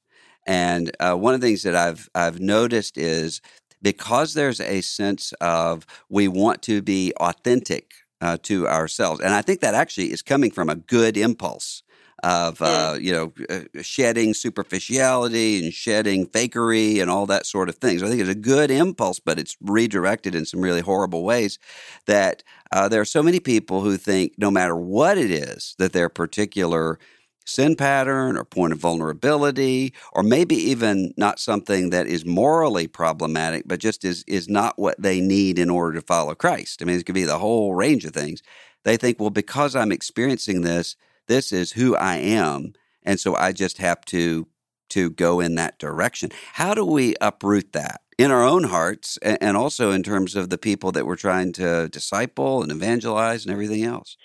And 0.50 0.90
uh, 0.98 1.14
one 1.14 1.32
of 1.32 1.40
the 1.40 1.46
things 1.46 1.62
that 1.62 1.76
I've 1.76 2.10
I've 2.12 2.40
noticed 2.40 2.98
is 2.98 3.40
because 3.82 4.34
there's 4.34 4.60
a 4.60 4.80
sense 4.80 5.32
of 5.40 5.86
we 6.08 6.26
want 6.26 6.60
to 6.62 6.82
be 6.82 7.12
authentic 7.20 7.92
uh, 8.20 8.36
to 8.42 8.66
ourselves, 8.66 9.20
and 9.20 9.32
I 9.32 9.42
think 9.42 9.60
that 9.60 9.74
actually 9.74 10.10
is 10.10 10.22
coming 10.22 10.50
from 10.50 10.68
a 10.68 10.74
good 10.74 11.16
impulse 11.16 11.84
of 12.24 12.60
uh, 12.60 12.98
you 13.00 13.12
know 13.12 13.32
uh, 13.48 13.60
shedding 13.80 14.34
superficiality 14.34 15.62
and 15.62 15.72
shedding 15.72 16.26
fakery 16.26 17.00
and 17.00 17.08
all 17.08 17.26
that 17.26 17.46
sort 17.46 17.68
of 17.68 17.76
things. 17.76 18.02
I 18.02 18.08
think 18.08 18.20
it's 18.20 18.28
a 18.28 18.34
good 18.34 18.72
impulse, 18.72 19.20
but 19.20 19.38
it's 19.38 19.56
redirected 19.60 20.34
in 20.34 20.46
some 20.46 20.60
really 20.60 20.80
horrible 20.80 21.22
ways. 21.22 21.60
That 22.06 22.42
uh, 22.72 22.88
there 22.88 23.00
are 23.00 23.04
so 23.04 23.22
many 23.22 23.38
people 23.38 23.82
who 23.82 23.96
think 23.96 24.32
no 24.36 24.50
matter 24.50 24.74
what 24.74 25.16
it 25.16 25.30
is 25.30 25.76
that 25.78 25.92
their 25.92 26.08
particular 26.08 26.98
sin 27.44 27.76
pattern 27.76 28.36
or 28.36 28.44
point 28.44 28.72
of 28.72 28.78
vulnerability, 28.78 29.92
or 30.12 30.22
maybe 30.22 30.56
even 30.56 31.12
not 31.16 31.38
something 31.38 31.90
that 31.90 32.06
is 32.06 32.24
morally 32.24 32.86
problematic, 32.86 33.64
but 33.66 33.80
just 33.80 34.04
is, 34.04 34.24
is 34.26 34.48
not 34.48 34.78
what 34.78 35.00
they 35.00 35.20
need 35.20 35.58
in 35.58 35.70
order 35.70 35.98
to 35.98 36.06
follow 36.06 36.34
Christ. 36.34 36.80
I 36.80 36.84
mean, 36.84 36.98
it 36.98 37.06
could 37.06 37.14
be 37.14 37.24
the 37.24 37.38
whole 37.38 37.74
range 37.74 38.04
of 38.04 38.12
things. 38.12 38.42
They 38.84 38.96
think, 38.96 39.20
well, 39.20 39.30
because 39.30 39.74
I'm 39.74 39.92
experiencing 39.92 40.62
this, 40.62 40.96
this 41.26 41.52
is 41.52 41.72
who 41.72 41.96
I 41.96 42.16
am. 42.16 42.72
And 43.02 43.18
so 43.18 43.34
I 43.34 43.52
just 43.52 43.78
have 43.78 44.04
to 44.06 44.46
to 44.90 45.10
go 45.10 45.40
in 45.40 45.54
that 45.54 45.78
direction. 45.78 46.30
How 46.54 46.74
do 46.74 46.84
we 46.84 47.14
uproot 47.20 47.72
that 47.72 48.00
in 48.18 48.30
our 48.30 48.42
own 48.42 48.64
hearts 48.64 49.18
and 49.22 49.56
also 49.56 49.92
in 49.92 50.02
terms 50.02 50.34
of 50.34 50.50
the 50.50 50.58
people 50.58 50.92
that 50.92 51.06
we're 51.06 51.16
trying 51.16 51.52
to 51.54 51.88
disciple 51.88 52.62
and 52.62 52.72
evangelize 52.72 53.44
and 53.44 53.52
everything 53.52 53.84
else? 53.84 54.16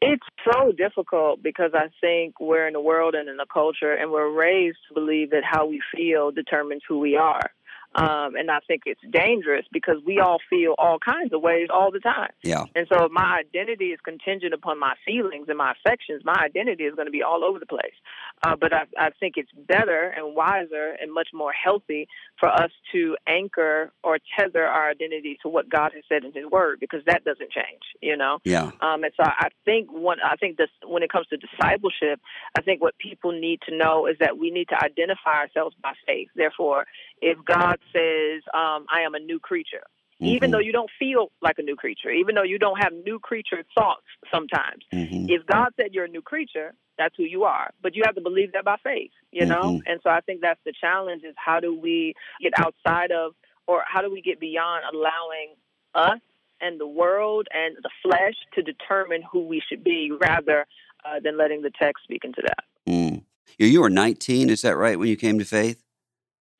It's 0.00 0.26
so 0.44 0.72
difficult 0.72 1.42
because 1.42 1.70
I 1.74 1.88
think 2.00 2.38
we're 2.38 2.66
in 2.66 2.74
the 2.74 2.80
world 2.80 3.14
and 3.14 3.28
in 3.28 3.38
the 3.38 3.46
culture, 3.52 3.94
and 3.94 4.10
we're 4.10 4.30
raised 4.30 4.78
to 4.88 4.94
believe 4.94 5.30
that 5.30 5.42
how 5.42 5.66
we 5.66 5.80
feel 5.94 6.30
determines 6.30 6.82
who 6.86 6.98
we 6.98 7.16
are. 7.16 7.50
Um, 7.96 8.36
and 8.36 8.50
I 8.50 8.58
think 8.66 8.82
it's 8.84 9.00
dangerous 9.10 9.64
because 9.72 9.96
we 10.04 10.20
all 10.20 10.38
feel 10.50 10.74
all 10.76 10.98
kinds 10.98 11.32
of 11.32 11.40
ways 11.40 11.68
all 11.72 11.90
the 11.90 12.00
time. 12.00 12.30
Yeah. 12.42 12.64
And 12.74 12.86
so 12.92 13.04
if 13.04 13.12
my 13.12 13.40
identity 13.40 13.86
is 13.86 14.00
contingent 14.04 14.52
upon 14.52 14.78
my 14.78 14.94
feelings 15.06 15.46
and 15.48 15.56
my 15.56 15.72
affections, 15.72 16.22
my 16.22 16.36
identity 16.44 16.84
is 16.84 16.94
going 16.94 17.06
to 17.06 17.12
be 17.12 17.22
all 17.22 17.42
over 17.42 17.58
the 17.58 17.66
place. 17.66 17.96
Uh, 18.42 18.54
but 18.54 18.72
I, 18.74 18.84
I 18.98 19.10
think 19.18 19.34
it's 19.36 19.50
better 19.66 20.12
and 20.14 20.34
wiser 20.34 20.94
and 21.00 21.12
much 21.12 21.28
more 21.32 21.52
healthy 21.52 22.06
for 22.38 22.50
us 22.50 22.70
to 22.92 23.16
anchor 23.26 23.92
or 24.04 24.18
tether 24.38 24.64
our 24.66 24.90
identity 24.90 25.38
to 25.42 25.48
what 25.48 25.70
God 25.70 25.92
has 25.94 26.04
said 26.06 26.24
in 26.24 26.32
His 26.32 26.44
Word 26.50 26.78
because 26.80 27.00
that 27.06 27.24
doesn't 27.24 27.50
change, 27.50 27.82
you 28.02 28.16
know. 28.16 28.40
Yeah. 28.44 28.70
Um, 28.82 29.04
and 29.04 29.12
so 29.16 29.24
I 29.24 29.48
think 29.64 29.90
one, 29.90 30.18
I 30.22 30.36
think 30.36 30.58
this 30.58 30.68
when 30.86 31.02
it 31.02 31.10
comes 31.10 31.26
to 31.28 31.38
discipleship, 31.38 32.20
I 32.58 32.60
think 32.60 32.82
what 32.82 32.98
people 32.98 33.32
need 33.32 33.60
to 33.68 33.76
know 33.76 34.06
is 34.06 34.16
that 34.20 34.36
we 34.36 34.50
need 34.50 34.68
to 34.68 34.76
identify 34.76 35.38
ourselves 35.38 35.74
by 35.82 35.92
faith. 36.06 36.28
Therefore, 36.36 36.84
if 37.20 37.38
God 37.44 37.78
says, 37.92 38.42
um, 38.54 38.86
"I 38.92 39.02
am 39.02 39.14
a 39.14 39.20
new 39.20 39.38
creature," 39.38 39.84
Mm-hmm. 40.16 40.34
even 40.34 40.50
though 40.50 40.60
you 40.60 40.72
don't 40.72 40.88
feel 40.98 41.30
like 41.42 41.58
a 41.58 41.62
new 41.62 41.76
creature, 41.76 42.10
even 42.10 42.34
though 42.34 42.42
you 42.42 42.58
don't 42.58 42.78
have 42.82 42.94
new 43.04 43.18
creature 43.18 43.64
thoughts 43.74 44.06
sometimes. 44.32 44.82
Mm-hmm. 44.90 45.26
If 45.28 45.44
God 45.44 45.72
said 45.76 45.92
you're 45.92 46.06
a 46.06 46.08
new 46.08 46.22
creature, 46.22 46.72
that's 46.96 47.14
who 47.18 47.24
you 47.24 47.44
are. 47.44 47.68
But 47.82 47.94
you 47.94 48.02
have 48.06 48.14
to 48.14 48.22
believe 48.22 48.52
that 48.52 48.64
by 48.64 48.76
faith, 48.82 49.10
you 49.30 49.44
know? 49.44 49.60
Mm-hmm. 49.60 49.90
And 49.90 50.00
so 50.02 50.08
I 50.08 50.20
think 50.20 50.40
that's 50.40 50.60
the 50.64 50.72
challenge 50.80 51.22
is 51.22 51.34
how 51.36 51.60
do 51.60 51.78
we 51.78 52.14
get 52.40 52.54
outside 52.58 53.12
of 53.12 53.34
or 53.66 53.82
how 53.86 54.00
do 54.00 54.10
we 54.10 54.22
get 54.22 54.40
beyond 54.40 54.84
allowing 54.90 55.54
us 55.94 56.20
and 56.62 56.80
the 56.80 56.86
world 56.86 57.46
and 57.52 57.76
the 57.82 57.90
flesh 58.02 58.36
to 58.54 58.62
determine 58.62 59.22
who 59.30 59.46
we 59.46 59.60
should 59.68 59.84
be 59.84 60.12
rather 60.18 60.66
uh, 61.04 61.20
than 61.22 61.36
letting 61.36 61.60
the 61.60 61.70
text 61.78 62.04
speak 62.04 62.24
into 62.24 62.40
that. 62.40 62.64
Mm. 62.88 63.22
You 63.58 63.82
were 63.82 63.90
19, 63.90 64.48
is 64.48 64.62
that 64.62 64.76
right, 64.76 64.98
when 64.98 65.08
you 65.08 65.16
came 65.16 65.38
to 65.38 65.44
faith? 65.44 65.82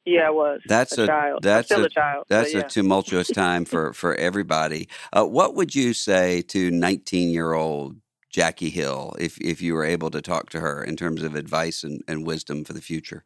Yeah, 0.06 0.28
I 0.28 0.30
was. 0.30 0.60
That's 0.66 0.96
a, 0.96 1.02
a 1.02 1.06
child. 1.08 1.42
That's 1.42 1.70
a, 1.72 1.82
a, 1.82 1.88
child. 1.88 2.26
That's 2.28 2.54
yeah. 2.54 2.60
a 2.60 2.68
tumultuous 2.68 3.26
time 3.28 3.64
for 3.64 3.92
for 3.92 4.14
everybody. 4.14 4.88
Uh, 5.12 5.24
what 5.24 5.56
would 5.56 5.74
you 5.74 5.92
say 5.92 6.42
to 6.42 6.70
19 6.70 7.30
year 7.30 7.52
old 7.52 7.96
Jackie 8.30 8.70
Hill 8.70 9.16
if 9.18 9.36
if 9.38 9.60
you 9.60 9.74
were 9.74 9.84
able 9.84 10.10
to 10.10 10.22
talk 10.22 10.48
to 10.50 10.60
her 10.60 10.82
in 10.82 10.96
terms 10.96 11.24
of 11.24 11.34
advice 11.34 11.82
and, 11.82 12.04
and 12.06 12.24
wisdom 12.24 12.64
for 12.64 12.72
the 12.72 12.80
future? 12.80 13.24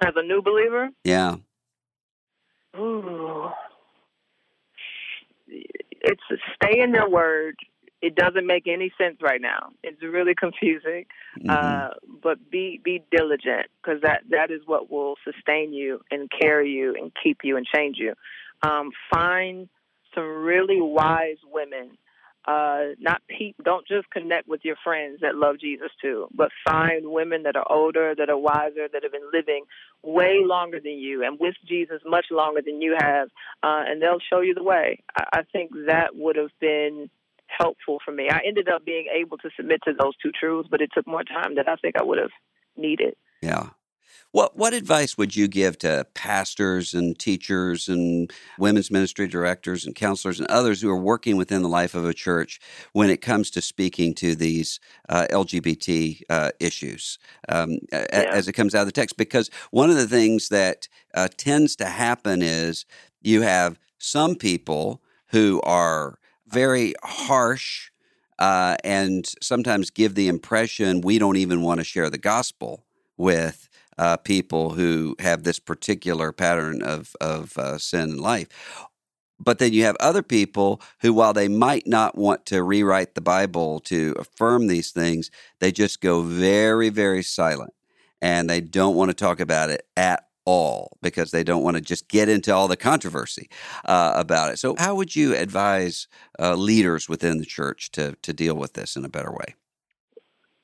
As 0.00 0.14
a 0.14 0.22
new 0.22 0.40
believer? 0.40 0.90
Yeah. 1.04 1.36
Ooh. 2.78 3.48
It's 5.48 6.22
stay 6.54 6.80
in 6.80 6.94
your 6.94 7.10
word 7.10 7.56
it 8.02 8.14
doesn't 8.14 8.46
make 8.46 8.66
any 8.66 8.92
sense 8.98 9.18
right 9.20 9.40
now. 9.40 9.70
It's 9.82 10.02
really 10.02 10.34
confusing. 10.38 11.06
Mm-hmm. 11.38 11.50
Uh, 11.50 11.90
but 12.22 12.50
be 12.50 12.80
be 12.82 13.02
diligent 13.10 13.66
because 13.82 14.00
that 14.02 14.22
that 14.30 14.50
is 14.50 14.62
what 14.66 14.90
will 14.90 15.16
sustain 15.24 15.72
you 15.72 16.00
and 16.10 16.30
carry 16.40 16.70
you 16.70 16.94
and 16.94 17.12
keep 17.22 17.38
you 17.44 17.56
and 17.56 17.66
change 17.66 17.96
you. 17.98 18.14
Um, 18.62 18.90
find 19.12 19.68
some 20.14 20.24
really 20.24 20.80
wise 20.80 21.38
women. 21.50 21.96
Uh, 22.46 22.96
not 22.98 23.20
pe- 23.28 23.52
don't 23.62 23.86
just 23.86 24.08
connect 24.10 24.48
with 24.48 24.62
your 24.64 24.76
friends 24.82 25.18
that 25.20 25.34
love 25.36 25.60
Jesus 25.60 25.90
too, 26.00 26.26
but 26.34 26.48
find 26.66 27.10
women 27.10 27.42
that 27.42 27.54
are 27.54 27.70
older, 27.70 28.14
that 28.16 28.30
are 28.30 28.38
wiser, 28.38 28.88
that 28.90 29.02
have 29.02 29.12
been 29.12 29.30
living 29.30 29.64
way 30.02 30.38
longer 30.42 30.80
than 30.80 30.94
you 30.94 31.22
and 31.22 31.38
with 31.38 31.54
Jesus 31.68 32.00
much 32.06 32.24
longer 32.30 32.62
than 32.64 32.80
you 32.80 32.96
have, 32.98 33.28
uh, 33.62 33.84
and 33.86 34.00
they'll 34.00 34.22
show 34.32 34.40
you 34.40 34.54
the 34.54 34.62
way. 34.62 35.02
I, 35.14 35.40
I 35.40 35.42
think 35.52 35.70
that 35.86 36.16
would 36.16 36.36
have 36.36 36.50
been 36.60 37.10
helpful 37.56 37.98
for 38.04 38.12
me. 38.12 38.28
I 38.30 38.40
ended 38.46 38.68
up 38.68 38.84
being 38.84 39.06
able 39.12 39.38
to 39.38 39.50
submit 39.56 39.80
to 39.84 39.92
those 39.92 40.16
two 40.22 40.30
truths, 40.32 40.68
but 40.70 40.80
it 40.80 40.90
took 40.94 41.06
more 41.06 41.24
time 41.24 41.54
than 41.54 41.68
I 41.68 41.76
think 41.76 41.96
I 41.98 42.02
would 42.02 42.18
have 42.18 42.30
needed. 42.76 43.14
Yeah. 43.42 43.70
What 44.32 44.56
what 44.56 44.74
advice 44.74 45.18
would 45.18 45.34
you 45.34 45.48
give 45.48 45.76
to 45.78 46.06
pastors 46.14 46.94
and 46.94 47.18
teachers 47.18 47.88
and 47.88 48.32
women's 48.58 48.90
ministry 48.90 49.26
directors 49.26 49.84
and 49.84 49.94
counselors 49.94 50.38
and 50.38 50.48
others 50.48 50.80
who 50.80 50.88
are 50.88 50.96
working 50.96 51.36
within 51.36 51.62
the 51.62 51.68
life 51.68 51.96
of 51.96 52.04
a 52.04 52.14
church 52.14 52.60
when 52.92 53.10
it 53.10 53.20
comes 53.20 53.50
to 53.50 53.60
speaking 53.60 54.14
to 54.14 54.36
these 54.36 54.78
uh, 55.08 55.26
LGBT 55.32 56.22
uh, 56.30 56.50
issues 56.60 57.18
um, 57.48 57.78
yeah. 57.92 58.06
as 58.12 58.46
it 58.46 58.52
comes 58.52 58.72
out 58.72 58.82
of 58.82 58.86
the 58.86 58.92
text? 58.92 59.16
Because 59.16 59.50
one 59.72 59.90
of 59.90 59.96
the 59.96 60.06
things 60.06 60.48
that 60.50 60.86
uh, 61.12 61.26
tends 61.36 61.74
to 61.76 61.86
happen 61.86 62.40
is 62.40 62.84
you 63.20 63.42
have 63.42 63.80
some 63.98 64.36
people 64.36 65.02
who 65.30 65.60
are 65.62 66.19
very 66.50 66.94
harsh 67.02 67.90
uh, 68.38 68.76
and 68.84 69.30
sometimes 69.42 69.90
give 69.90 70.14
the 70.14 70.28
impression 70.28 71.00
we 71.02 71.18
don't 71.18 71.36
even 71.36 71.62
want 71.62 71.78
to 71.78 71.84
share 71.84 72.10
the 72.10 72.18
gospel 72.18 72.84
with 73.16 73.68
uh, 73.98 74.16
people 74.16 74.70
who 74.70 75.14
have 75.18 75.42
this 75.42 75.58
particular 75.58 76.32
pattern 76.32 76.82
of, 76.82 77.14
of 77.20 77.56
uh, 77.58 77.76
sin 77.78 78.10
in 78.10 78.16
life. 78.18 78.48
But 79.38 79.58
then 79.58 79.72
you 79.72 79.84
have 79.84 79.96
other 80.00 80.22
people 80.22 80.82
who, 81.00 81.14
while 81.14 81.32
they 81.32 81.48
might 81.48 81.86
not 81.86 82.16
want 82.16 82.44
to 82.46 82.62
rewrite 82.62 83.14
the 83.14 83.22
Bible 83.22 83.80
to 83.80 84.14
affirm 84.18 84.66
these 84.66 84.90
things, 84.90 85.30
they 85.60 85.72
just 85.72 86.00
go 86.00 86.22
very, 86.22 86.90
very 86.90 87.22
silent 87.22 87.72
and 88.20 88.48
they 88.50 88.60
don't 88.60 88.96
want 88.96 89.10
to 89.10 89.14
talk 89.14 89.40
about 89.40 89.70
it 89.70 89.86
at 89.96 90.24
all 90.50 90.98
because 91.00 91.30
they 91.30 91.44
don't 91.44 91.62
want 91.62 91.76
to 91.76 91.80
just 91.80 92.08
get 92.08 92.28
into 92.28 92.52
all 92.52 92.66
the 92.66 92.76
controversy 92.76 93.48
uh, 93.84 94.12
about 94.16 94.50
it. 94.52 94.58
So, 94.58 94.74
how 94.78 94.96
would 94.96 95.14
you 95.14 95.36
advise 95.36 96.08
uh, 96.40 96.56
leaders 96.56 97.08
within 97.08 97.38
the 97.38 97.46
church 97.46 97.92
to 97.92 98.16
to 98.22 98.32
deal 98.32 98.56
with 98.56 98.72
this 98.72 98.96
in 98.96 99.04
a 99.04 99.08
better 99.08 99.30
way? 99.30 99.54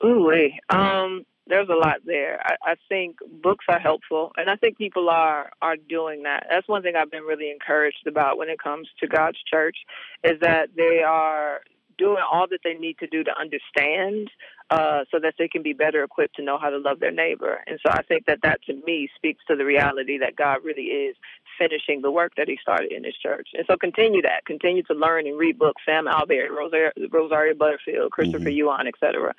Ooh, 0.03 0.29
um, 0.69 1.25
there's 1.47 1.69
a 1.69 1.73
lot 1.73 1.97
there. 2.05 2.39
I, 2.43 2.71
I 2.71 2.75
think 2.89 3.15
books 3.41 3.65
are 3.69 3.79
helpful, 3.79 4.31
and 4.35 4.49
I 4.49 4.57
think 4.57 4.77
people 4.77 5.09
are 5.09 5.51
are 5.61 5.77
doing 5.77 6.23
that. 6.23 6.47
That's 6.49 6.67
one 6.67 6.83
thing 6.83 6.95
I've 6.95 7.11
been 7.11 7.23
really 7.23 7.49
encouraged 7.49 8.05
about 8.07 8.37
when 8.37 8.49
it 8.49 8.59
comes 8.59 8.89
to 8.99 9.07
God's 9.07 9.39
church, 9.49 9.77
is 10.23 10.39
that 10.41 10.69
they 10.75 11.01
are 11.01 11.61
doing 11.97 12.23
all 12.31 12.47
that 12.49 12.59
they 12.63 12.73
need 12.73 12.97
to 12.99 13.07
do 13.07 13.23
to 13.23 13.31
understand, 13.39 14.29
uh, 14.69 15.05
so 15.11 15.19
that 15.19 15.35
they 15.37 15.47
can 15.47 15.63
be 15.63 15.73
better 15.73 16.03
equipped 16.03 16.35
to 16.35 16.43
know 16.43 16.57
how 16.57 16.69
to 16.69 16.77
love 16.77 16.99
their 16.99 17.11
neighbor. 17.11 17.63
And 17.67 17.79
so 17.85 17.91
I 17.91 18.01
think 18.03 18.25
that 18.25 18.39
that 18.43 18.61
to 18.63 18.73
me 18.85 19.09
speaks 19.15 19.43
to 19.47 19.55
the 19.55 19.65
reality 19.65 20.17
that 20.17 20.35
God 20.35 20.57
really 20.63 20.83
is 20.83 21.15
finishing 21.57 22.01
the 22.01 22.11
work 22.11 22.33
that 22.35 22.47
He 22.47 22.57
started 22.61 22.91
in 22.91 23.03
His 23.03 23.15
church. 23.15 23.49
And 23.53 23.65
so 23.67 23.77
continue 23.77 24.21
that, 24.23 24.45
continue 24.45 24.83
to 24.83 24.93
learn 24.93 25.27
and 25.27 25.37
read 25.37 25.57
books. 25.57 25.81
Sam 25.85 26.07
Allberry, 26.07 26.49
Rosaria, 26.49 26.91
Rosaria 27.09 27.55
Butterfield, 27.55 28.11
Christopher 28.11 28.45
mm-hmm. 28.45 28.57
Yuan, 28.57 28.87
etc. 28.87 29.33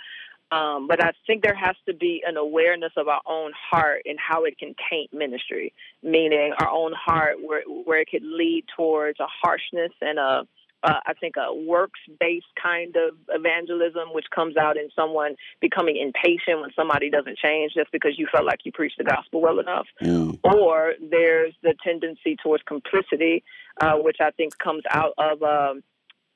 Um, 0.50 0.88
but 0.88 1.02
I 1.04 1.12
think 1.26 1.42
there 1.42 1.54
has 1.54 1.76
to 1.86 1.92
be 1.92 2.22
an 2.26 2.38
awareness 2.38 2.92
of 2.96 3.06
our 3.06 3.20
own 3.26 3.52
heart 3.70 4.02
and 4.06 4.18
how 4.18 4.44
it 4.44 4.58
can 4.58 4.74
taint 4.90 5.12
ministry, 5.12 5.74
meaning 6.02 6.54
our 6.58 6.70
own 6.70 6.92
heart 6.94 7.36
where 7.42 7.62
where 7.64 8.00
it 8.00 8.08
could 8.10 8.24
lead 8.24 8.64
towards 8.74 9.20
a 9.20 9.26
harshness 9.26 9.92
and 10.00 10.18
a 10.18 10.46
uh, 10.82 11.00
I 11.06 11.14
think 11.14 11.34
a 11.36 11.52
works 11.54 12.00
based 12.20 12.46
kind 12.60 12.94
of 12.96 13.16
evangelism, 13.28 14.12
which 14.12 14.26
comes 14.34 14.56
out 14.56 14.76
in 14.76 14.88
someone 14.94 15.34
becoming 15.60 15.96
impatient 15.96 16.60
when 16.60 16.70
somebody 16.76 17.10
doesn't 17.10 17.38
change 17.38 17.72
just 17.74 17.90
because 17.90 18.18
you 18.18 18.26
felt 18.30 18.44
like 18.44 18.60
you 18.64 18.72
preached 18.72 18.98
the 18.98 19.04
gospel 19.04 19.40
well 19.40 19.58
enough. 19.58 19.86
Mm. 20.02 20.38
Or 20.44 20.94
there's 21.10 21.54
the 21.62 21.74
tendency 21.82 22.36
towards 22.42 22.62
complicity, 22.62 23.42
uh, 23.80 23.94
which 23.94 24.18
I 24.20 24.30
think 24.30 24.56
comes 24.58 24.82
out 24.90 25.14
of 25.18 25.42
um, 25.42 25.82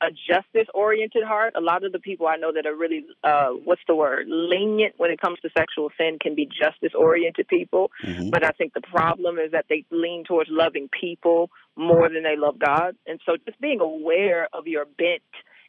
a 0.02 0.10
justice 0.10 0.68
oriented 0.74 1.22
heart. 1.22 1.54
A 1.56 1.60
lot 1.60 1.84
of 1.84 1.92
the 1.92 2.00
people 2.00 2.26
I 2.26 2.36
know 2.36 2.52
that 2.52 2.66
are 2.66 2.74
really, 2.74 3.04
uh, 3.22 3.50
what's 3.64 3.82
the 3.86 3.94
word, 3.94 4.26
lenient 4.28 4.94
when 4.96 5.10
it 5.10 5.20
comes 5.20 5.38
to 5.40 5.50
sexual 5.56 5.90
sin 5.96 6.18
can 6.20 6.34
be 6.34 6.46
justice 6.46 6.92
oriented 6.94 7.46
people. 7.46 7.90
Mm-hmm. 8.04 8.30
But 8.30 8.44
I 8.44 8.50
think 8.50 8.74
the 8.74 8.80
problem 8.80 9.38
is 9.38 9.52
that 9.52 9.66
they 9.68 9.84
lean 9.90 10.24
towards 10.24 10.50
loving 10.50 10.88
people 10.88 11.50
more 11.76 12.08
than 12.08 12.24
they 12.24 12.36
love 12.36 12.58
God. 12.58 12.96
And 13.06 13.20
so 13.24 13.36
just 13.46 13.60
being 13.60 13.80
aware 13.80 14.48
of 14.52 14.66
your 14.66 14.84
bent 14.84 15.22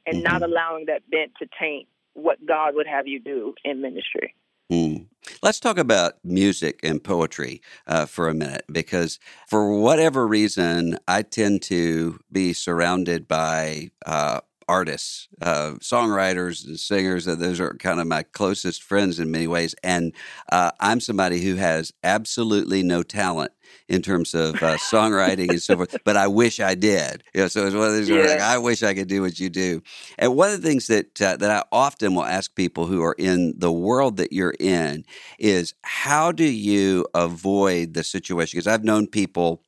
and 0.07 0.17
mm-hmm. 0.17 0.33
not 0.33 0.41
allowing 0.41 0.85
that 0.87 1.09
bent 1.09 1.33
to 1.39 1.47
taint 1.59 1.87
what 2.13 2.43
God 2.45 2.75
would 2.75 2.87
have 2.87 3.07
you 3.07 3.19
do 3.19 3.53
in 3.63 3.81
ministry. 3.81 4.35
Mm. 4.71 5.07
Let's 5.41 5.59
talk 5.59 5.77
about 5.77 6.13
music 6.23 6.79
and 6.83 7.01
poetry 7.03 7.61
uh, 7.87 8.05
for 8.05 8.27
a 8.27 8.33
minute 8.33 8.65
because, 8.71 9.19
for 9.47 9.79
whatever 9.79 10.27
reason, 10.27 10.97
I 11.07 11.21
tend 11.21 11.61
to 11.63 12.19
be 12.31 12.53
surrounded 12.53 13.27
by 13.27 13.91
uh, 14.05 14.41
artists, 14.67 15.27
uh, 15.41 15.73
songwriters, 15.79 16.65
and 16.65 16.79
singers. 16.79 17.27
And 17.27 17.41
those 17.41 17.59
are 17.59 17.73
kind 17.75 17.99
of 17.99 18.07
my 18.07 18.23
closest 18.23 18.83
friends 18.83 19.19
in 19.19 19.31
many 19.31 19.47
ways. 19.47 19.75
And 19.83 20.13
uh, 20.51 20.71
I'm 20.79 20.99
somebody 20.99 21.41
who 21.41 21.55
has 21.55 21.93
absolutely 22.03 22.83
no 22.83 23.03
talent 23.03 23.51
in 23.87 24.01
terms 24.01 24.33
of 24.33 24.55
uh, 24.55 24.77
songwriting 24.77 25.49
and 25.49 25.61
so 25.61 25.75
forth, 25.75 25.95
but 26.05 26.15
I 26.17 26.27
wish 26.27 26.59
I 26.59 26.75
did. 26.75 27.23
You 27.33 27.41
know, 27.41 27.47
so 27.47 27.65
it's 27.65 27.75
one 27.75 27.89
of 27.89 27.95
these 27.95 28.09
yeah. 28.09 28.21
like, 28.21 28.39
I 28.39 28.57
wish 28.57 28.83
I 28.83 28.93
could 28.93 29.07
do 29.07 29.21
what 29.21 29.39
you 29.39 29.49
do. 29.49 29.81
And 30.17 30.35
one 30.35 30.51
of 30.51 30.61
the 30.61 30.67
things 30.67 30.87
that 30.87 31.21
uh, 31.21 31.37
that 31.37 31.51
I 31.51 31.63
often 31.71 32.15
will 32.15 32.25
ask 32.25 32.53
people 32.55 32.85
who 32.85 33.01
are 33.03 33.15
in 33.17 33.53
the 33.57 33.71
world 33.71 34.17
that 34.17 34.31
you're 34.31 34.55
in 34.59 35.05
is 35.39 35.73
how 35.83 36.31
do 36.31 36.45
you 36.45 37.05
avoid 37.13 37.93
the 37.93 38.03
situation? 38.03 38.57
Because 38.57 38.67
I've 38.67 38.83
known 38.83 39.07
people 39.07 39.63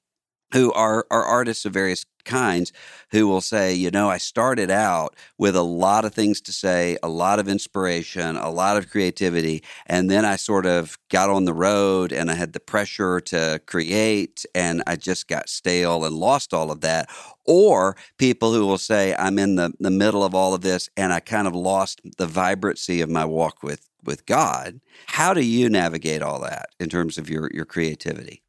who 0.54 0.72
are, 0.74 1.06
are 1.12 1.24
artists 1.24 1.66
of 1.66 1.74
various 1.74 2.06
kinds 2.26 2.74
who 3.12 3.28
will 3.28 3.42
say, 3.42 3.74
you 3.74 3.92
know, 3.92 4.10
I 4.10 4.18
started 4.18 4.70
out 4.70 5.16
with 5.38 5.56
a 5.56 5.62
lot 5.62 6.06
of 6.06 6.14
things 6.14 6.42
to 6.42 6.52
say, 6.52 6.98
a 7.02 7.08
lot 7.08 7.40
of 7.40 7.48
inspiration, 7.48 8.36
a 8.36 8.50
lot 8.50 8.78
of 8.78 8.90
creativity, 8.90 9.64
and 9.86 10.10
then 10.10 10.26
I 10.26 10.36
sort 10.36 10.66
of 10.66 10.98
got 11.10 11.30
on 11.30 11.46
the 11.46 11.54
road 11.54 12.12
and 12.12 12.30
I 12.30 12.34
had 12.34 12.54
the 12.54 12.60
pressure 12.60 13.22
to 13.22 13.62
create 13.66 14.46
and 14.54 14.84
I 14.88 14.96
just 14.96 15.28
got 15.28 15.50
stale 15.50 16.04
and 16.04 16.16
lost 16.16 16.54
all 16.54 16.72
of 16.72 16.82
that. 16.82 17.10
Or 17.46 17.96
people 18.18 18.54
who 18.54 18.66
will 18.66 18.78
say, 18.78 19.16
I'm 19.18 19.40
in 19.40 19.56
the, 19.56 19.72
the 19.80 19.92
middle 19.92 20.24
of 20.24 20.34
all 20.34 20.54
of 20.54 20.62
this 20.62 20.90
and 20.98 21.14
I 21.14 21.20
kind 21.20 21.48
of 21.48 21.56
lost 21.56 22.02
the 22.18 22.28
vibrancy 22.28 23.02
of 23.02 23.10
my 23.10 23.26
walk 23.26 23.64
with 23.64 23.88
with 24.06 24.26
God. 24.26 24.80
How 25.08 25.34
do 25.34 25.44
you 25.44 25.70
navigate 25.70 26.22
all 26.22 26.40
that 26.42 26.68
in 26.80 26.90
terms 26.90 27.18
of 27.18 27.30
your, 27.30 27.50
your 27.54 27.66
creativity? 27.66 28.44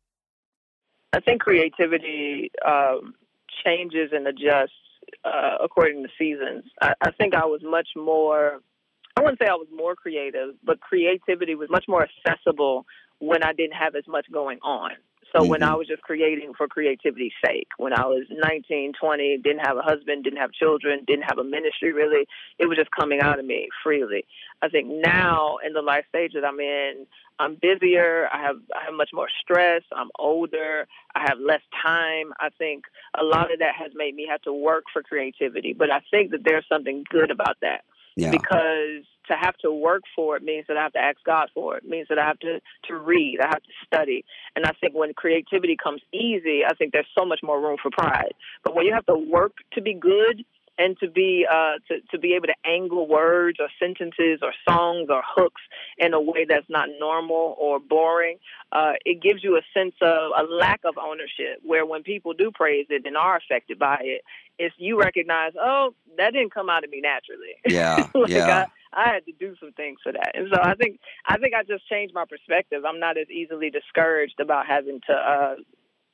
I 1.13 1.21
think 1.21 1.41
creativity 1.41 2.51
um, 2.67 3.15
changes 3.65 4.11
and 4.13 4.27
adjusts 4.27 4.73
uh, 5.25 5.57
according 5.63 6.03
to 6.03 6.09
seasons. 6.19 6.65
I, 6.81 6.95
I 7.01 7.11
think 7.13 7.35
I 7.35 7.45
was 7.45 7.61
much 7.65 7.89
more, 7.97 8.61
I 9.17 9.21
wouldn't 9.23 9.39
say 9.39 9.47
I 9.47 9.55
was 9.55 9.69
more 9.75 9.95
creative, 9.95 10.55
but 10.65 10.81
creativity 10.81 11.55
was 11.55 11.69
much 11.71 11.85
more 11.89 12.07
accessible 12.07 12.87
when 13.19 13.43
I 13.43 13.53
didn't 13.53 13.77
have 13.77 13.95
as 13.95 14.05
much 14.07 14.27
going 14.33 14.59
on. 14.63 14.93
So 15.33 15.41
mm-hmm. 15.41 15.51
when 15.51 15.63
I 15.63 15.75
was 15.75 15.87
just 15.87 16.03
creating 16.03 16.53
for 16.57 16.69
creativity's 16.69 17.33
sake, 17.45 17.69
when 17.79 17.93
I 17.93 18.07
was 18.07 18.25
19, 18.31 18.93
20, 19.01 19.39
didn't 19.39 19.67
have 19.67 19.77
a 19.77 19.83
husband, 19.83 20.25
didn't 20.25 20.39
have 20.39 20.53
children, 20.53 21.05
didn't 21.07 21.25
have 21.25 21.39
a 21.39 21.45
ministry 21.45 21.93
really, 21.93 22.27
it 22.59 22.67
was 22.67 22.79
just 22.79 22.91
coming 22.91 23.21
out 23.21 23.39
of 23.39 23.45
me 23.45 23.69
freely. 23.83 24.25
I 24.63 24.69
think 24.69 24.89
now 24.89 25.57
in 25.67 25.73
the 25.73 25.83
life 25.83 26.05
stage 26.09 26.33
that 26.35 26.45
I'm 26.45 26.61
in, 26.61 27.07
I'm 27.39 27.59
busier. 27.61 28.29
I 28.33 28.41
have 28.41 28.57
I 28.75 28.85
have 28.87 28.95
much 28.95 29.11
more 29.13 29.29
stress. 29.43 29.83
I'm 29.95 30.09
older. 30.19 30.87
I 31.15 31.21
have 31.29 31.39
less 31.39 31.61
time. 31.85 32.33
I 32.41 32.49
think 32.57 32.85
a 33.19 33.23
lot 33.23 33.53
of 33.53 33.59
that 33.59 33.75
has 33.75 33.93
made 33.95 34.15
me 34.15 34.27
have 34.31 34.41
to 34.43 34.53
work 34.53 34.85
for 34.91 35.03
creativity. 35.03 35.75
But 35.75 35.91
I 35.91 36.01
think 36.11 36.31
that 36.31 36.45
there's 36.45 36.65
something 36.67 37.05
good 37.11 37.31
about 37.31 37.57
that 37.61 37.83
yeah. 38.17 38.31
because 38.31 39.05
to 39.29 39.35
have 39.35 39.57
to 39.59 39.73
work 39.73 40.03
for 40.15 40.37
it 40.37 40.43
means 40.43 40.67
that 40.69 40.77
I 40.77 40.83
have 40.83 40.93
to 40.93 41.01
ask 41.01 41.19
God 41.25 41.49
for 41.55 41.77
it. 41.77 41.77
it. 41.77 41.89
Means 41.89 42.07
that 42.09 42.19
I 42.19 42.27
have 42.27 42.39
to 42.41 42.61
to 42.89 42.97
read. 42.97 43.39
I 43.43 43.47
have 43.47 43.63
to 43.63 43.73
study. 43.87 44.25
And 44.55 44.65
I 44.65 44.73
think 44.81 44.95
when 44.95 45.13
creativity 45.15 45.77
comes 45.83 46.01
easy, 46.13 46.63
I 46.65 46.75
think 46.75 46.93
there's 46.93 47.07
so 47.17 47.25
much 47.25 47.41
more 47.43 47.61
room 47.61 47.77
for 47.83 47.91
pride. 47.91 48.35
But 48.65 48.75
when 48.75 48.87
you 48.87 48.95
have 48.95 49.07
to 49.07 49.17
work 49.17 49.53
to 49.73 49.83
be 49.83 49.95
good, 49.95 50.45
and 50.79 50.99
to 50.99 51.09
be 51.09 51.47
uh, 51.51 51.75
to 51.89 52.01
to 52.11 52.19
be 52.19 52.35
able 52.35 52.47
to 52.47 52.55
angle 52.65 53.07
words 53.07 53.59
or 53.61 53.69
sentences 53.79 54.41
or 54.43 54.53
songs 54.69 55.09
or 55.11 55.23
hooks 55.27 55.63
in 55.99 56.15
a 56.15 56.21
way 56.21 56.45
that's 56.49 56.69
not 56.69 56.89
normal 56.99 57.57
or 57.59 57.79
boring. 57.81 58.39
Uh, 58.73 58.93
it 59.05 59.23
gives 59.23 59.43
you 59.43 59.57
a 59.57 59.63
sense 59.73 59.95
of 60.01 60.33
a 60.37 60.43
lack 60.43 60.81
of 60.85 60.97
ownership. 60.99 61.61
Where 61.63 61.87
when 61.87 62.03
people 62.03 62.33
do 62.35 62.51
praise 62.51 62.87
it 62.91 63.07
and 63.07 63.17
are 63.17 63.37
affected 63.37 63.79
by 63.79 63.99
it, 64.03 64.23
it's 64.59 64.75
you 64.79 64.99
recognize, 64.99 65.53
oh, 65.61 65.95
that 66.17 66.33
didn't 66.33 66.53
come 66.53 66.69
out 66.69 66.85
of 66.85 66.91
me 66.91 67.01
naturally. 67.01 67.55
Yeah, 67.69 68.09
like 68.15 68.31
yeah. 68.31 68.67
I, 68.93 69.03
I 69.03 69.13
had 69.13 69.27
to 69.27 69.33
do 69.33 69.55
some 69.61 69.73
things 69.73 69.99
for 70.03 70.13
that, 70.13 70.33
and 70.35 70.49
so 70.53 70.61
I 70.63 70.75
think 70.75 70.99
I 71.27 71.37
think 71.39 71.55
I 71.55 71.63
just 71.63 71.89
changed 71.89 72.15
my 72.15 72.25
perspective. 72.25 72.85
I'm 72.87 73.01
not 73.01 73.19
as 73.19 73.29
easily 73.31 73.71
discouraged 73.71 74.41
about 74.41 74.67
having 74.67 75.01
to 75.09 75.13
uh, 75.13 75.55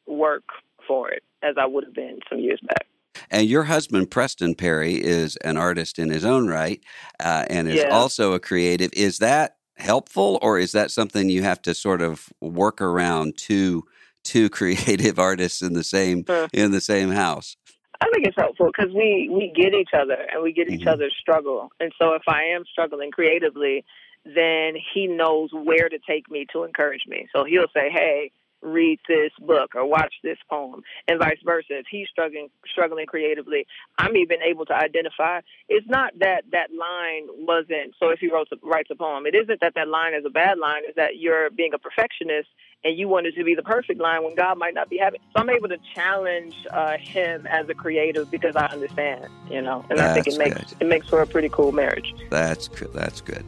work 0.07 0.45
for 0.87 1.11
it 1.11 1.23
as 1.43 1.57
I 1.59 1.67
would 1.67 1.85
have 1.85 1.95
been 1.95 2.19
some 2.29 2.41
years 2.41 2.61
back. 2.67 2.87
And 3.33 3.49
your 3.49 3.65
husband, 3.65 4.11
Preston 4.11 4.55
Perry, 4.55 5.03
is 5.03 5.37
an 5.37 5.57
artist 5.57 5.99
in 5.99 6.11
his 6.11 6.23
own 6.23 6.49
right 6.49 6.83
uh, 7.19 7.47
and 7.49 7.67
is 7.67 7.77
yeah. 7.77 7.89
also 7.89 8.35
a 8.35 8.39
creative. 8.39 8.91
Is 8.93 9.19
that 9.19 9.57
helpful, 9.79 10.39
or 10.43 10.59
is 10.59 10.73
that 10.73 10.91
something 10.91 11.31
you 11.31 11.43
have 11.43 11.63
to 11.63 11.75
sort 11.75 12.03
of 12.03 12.29
work 12.41 12.83
around 12.83 13.39
two 13.39 13.85
two 14.23 14.51
creative 14.59 15.19
artists 15.19 15.63
in 15.63 15.73
the 15.73 15.83
same 15.83 16.27
in 16.53 16.73
the 16.73 16.81
same 16.81 17.11
house? 17.11 17.57
I 18.03 18.09
think 18.13 18.27
it's 18.27 18.37
helpful 18.37 18.71
because 18.77 18.93
we 18.95 19.31
we 19.33 19.51
get 19.57 19.73
each 19.73 19.95
other 19.99 20.27
and 20.31 20.43
we 20.43 20.53
get 20.53 20.69
each 20.69 20.81
mm-hmm. 20.81 20.91
other's 20.91 21.17
struggle. 21.19 21.71
And 21.81 21.91
so 22.01 22.13
if 22.13 22.23
I 22.29 22.43
am 22.55 22.65
struggling 22.71 23.13
creatively, 23.13 23.83
then 24.27 24.75
he 24.93 25.07
knows 25.07 25.51
where 25.53 25.89
to 25.89 25.99
take 26.07 26.31
me 26.31 26.47
to 26.53 26.65
encourage 26.65 27.05
me. 27.09 27.29
So 27.35 27.45
he'll 27.45 27.73
say, 27.75 27.89
"Hey, 27.91 28.31
read 28.63 28.99
this 29.09 29.33
book 29.41 29.75
or 29.75 29.87
watch 29.87 30.15
this 30.23 30.39
poem 30.49 30.83
and 31.09 31.19
vice 31.19 31.39
versa. 31.45 31.79
If 31.79 31.87
he's 31.91 32.09
struggling 32.09 32.49
struggling 32.71 33.07
creatively 33.07 33.67
i'm 33.99 34.17
even 34.17 34.39
able 34.43 34.65
to 34.67 34.75
identify. 34.75 35.41
It's 35.69 35.87
not 35.89 36.13
that 36.21 36.45
that 36.53 36.71
line 36.73 37.27
wasn't 37.47 37.95
so 37.99 38.11
if 38.11 38.21
he 38.21 38.31
wrote 38.31 38.49
writes 38.63 38.91
a 38.91 38.97
poem 38.97 39.27
it 39.27 39.35
isn't 39.35 39.61
that 39.61 39.75
that 39.75 39.89
line 39.89 40.15
is 40.15 40.25
a 40.27 40.31
bad 40.31 40.59
line 40.59 40.83
it's 40.85 40.97
that 40.97 41.17
you're 41.19 41.51
being 41.51 41.75
a 41.75 41.79
perfectionist 41.79 42.49
and 42.85 42.99
you 42.99 43.09
want 43.09 43.27
it 43.27 43.35
to 43.37 43.45
be 43.45 43.55
the 43.55 43.63
perfect 43.63 44.01
line 44.01 44.25
when 44.25 44.35
God 44.35 44.59
might 44.59 44.75
not 44.75 44.91
be 44.91 44.99
having. 44.99 45.21
So 45.33 45.41
I'm 45.41 45.51
able 45.51 45.69
to 45.69 45.79
challenge 45.95 46.55
uh, 46.71 46.97
him 46.99 47.47
as 47.47 47.69
a 47.69 47.75
creative 47.75 48.31
because 48.31 48.57
I 48.57 48.67
understand, 48.67 49.29
you 49.49 49.63
know, 49.63 49.85
and 49.89 49.99
that's 49.99 50.11
I 50.19 50.23
think 50.23 50.27
it 50.27 50.39
makes 50.39 50.73
good. 50.73 50.83
it 50.83 50.87
makes 50.87 51.09
for 51.09 51.23
a 51.23 51.27
pretty 51.27 51.49
cool 51.49 51.73
marriage. 51.73 52.15
That's 52.31 52.69
good. 52.69 52.93
That's 52.93 53.21
good. 53.21 53.45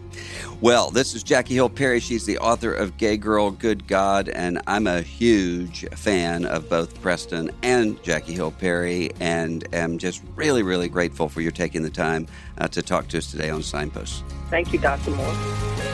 Well, 0.60 0.90
this 0.90 1.14
is 1.14 1.22
Jackie 1.22 1.54
Hill 1.54 1.68
Perry. 1.68 2.00
She's 2.00 2.26
the 2.26 2.38
author 2.38 2.72
of 2.72 2.96
Gay 2.96 3.16
Girl, 3.16 3.50
Good 3.50 3.86
God, 3.88 4.28
and 4.28 4.60
I'm 4.66 4.86
a 4.86 5.02
huge 5.02 5.84
fan 5.90 6.46
of 6.46 6.68
both 6.68 7.00
Preston 7.02 7.50
and 7.62 8.00
Jackie 8.02 8.34
Hill 8.34 8.52
Perry, 8.52 9.10
and 9.20 9.66
am 9.74 9.98
just 9.98 10.22
really, 10.36 10.62
really 10.62 10.88
grateful 10.88 11.28
for 11.28 11.40
your 11.40 11.52
taking 11.52 11.82
the 11.82 11.90
time 11.90 12.26
uh, 12.58 12.68
to 12.68 12.82
talk 12.82 13.08
to 13.08 13.18
us 13.18 13.30
today 13.30 13.50
on 13.50 13.62
Signposts. 13.62 14.22
Thank 14.48 14.72
you, 14.72 14.78
Dr. 14.78 15.10
Moore. 15.10 15.93